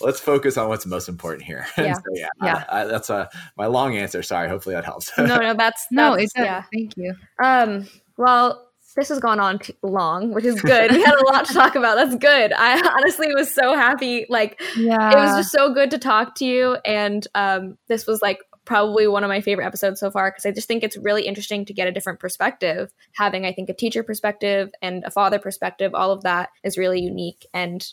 [0.00, 1.66] let, us focus on what's most important here.
[1.78, 2.64] Yeah, so, yeah, yeah.
[2.68, 4.22] I, I, that's a my long answer.
[4.22, 5.12] Sorry, hopefully that helps.
[5.16, 6.64] no, no, that's no, it's yeah.
[6.72, 7.14] Thank you.
[7.42, 7.86] Um,
[8.16, 10.90] well, this has gone on too long, which is good.
[10.90, 11.96] We had a lot to talk about.
[11.96, 12.52] That's good.
[12.52, 14.26] I honestly was so happy.
[14.28, 15.12] Like, yeah.
[15.12, 16.78] it was just so good to talk to you.
[16.84, 20.52] And um, this was like probably one of my favorite episodes so far because I
[20.52, 22.92] just think it's really interesting to get a different perspective.
[23.14, 27.00] Having, I think, a teacher perspective and a father perspective, all of that is really
[27.00, 27.84] unique and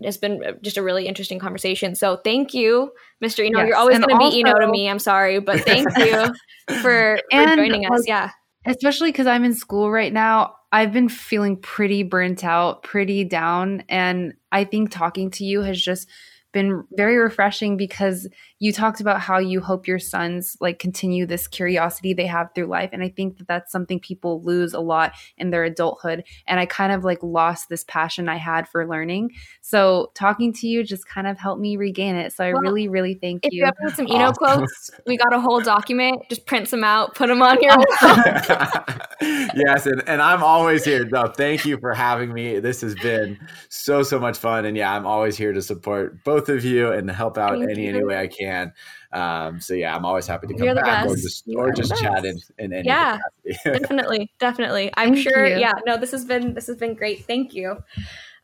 [0.00, 1.94] it's been uh, just a really interesting conversation.
[1.94, 2.92] So thank you,
[3.22, 3.46] Mr.
[3.46, 3.60] Eno.
[3.60, 3.68] Yes.
[3.68, 4.88] You're always going to be Eno to me.
[4.88, 6.34] I'm sorry, but thank you
[6.80, 8.06] for, for joining us.
[8.06, 8.30] Yeah.
[8.66, 10.56] Especially because I'm in school right now.
[10.72, 13.84] I've been feeling pretty burnt out, pretty down.
[13.88, 16.08] And I think talking to you has just
[16.56, 18.26] been very refreshing because
[18.60, 22.64] you talked about how you hope your sons like continue this curiosity they have through
[22.64, 26.58] life and i think that that's something people lose a lot in their adulthood and
[26.58, 29.30] i kind of like lost this passion i had for learning.
[29.60, 32.88] So talking to you just kind of helped me regain it so i well, really
[32.88, 33.60] really thank if you.
[33.60, 37.14] you ever need some eno quotes we got a whole document just print some out
[37.14, 37.76] put them on your
[39.20, 42.58] yes and, and i'm always here no thank you for having me.
[42.60, 43.38] This has been
[43.68, 47.10] so so much fun and yeah i'm always here to support both of you and
[47.10, 47.90] help out thank any you.
[47.90, 48.72] any way i can can.
[49.12, 52.38] Um, so yeah, I'm always happy to come back or just or just chat in,
[52.58, 53.18] in any yeah,
[53.64, 54.90] definitely, definitely.
[54.96, 55.46] I'm Thank sure.
[55.46, 55.58] You.
[55.58, 57.24] Yeah, no, this has been this has been great.
[57.24, 57.78] Thank you.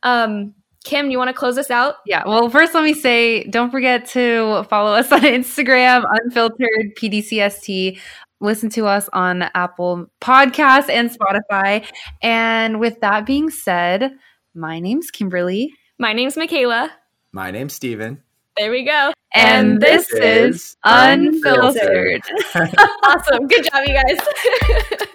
[0.03, 1.95] Um, Kim, you want to close us out?
[2.05, 2.23] Yeah.
[2.25, 7.99] Well, first, let me say don't forget to follow us on Instagram, unfiltered PDCST.
[8.41, 11.85] Listen to us on Apple Podcasts and Spotify.
[12.21, 14.11] And with that being said,
[14.53, 15.71] my name's Kimberly.
[15.97, 16.91] My name's Michaela.
[17.35, 18.21] My name's Steven.
[18.57, 19.11] There we go.
[19.33, 22.21] And, and this, this, is Unfiltered.
[22.53, 22.75] unfiltered.
[23.03, 23.47] awesome.
[23.47, 25.07] Good job, you guys.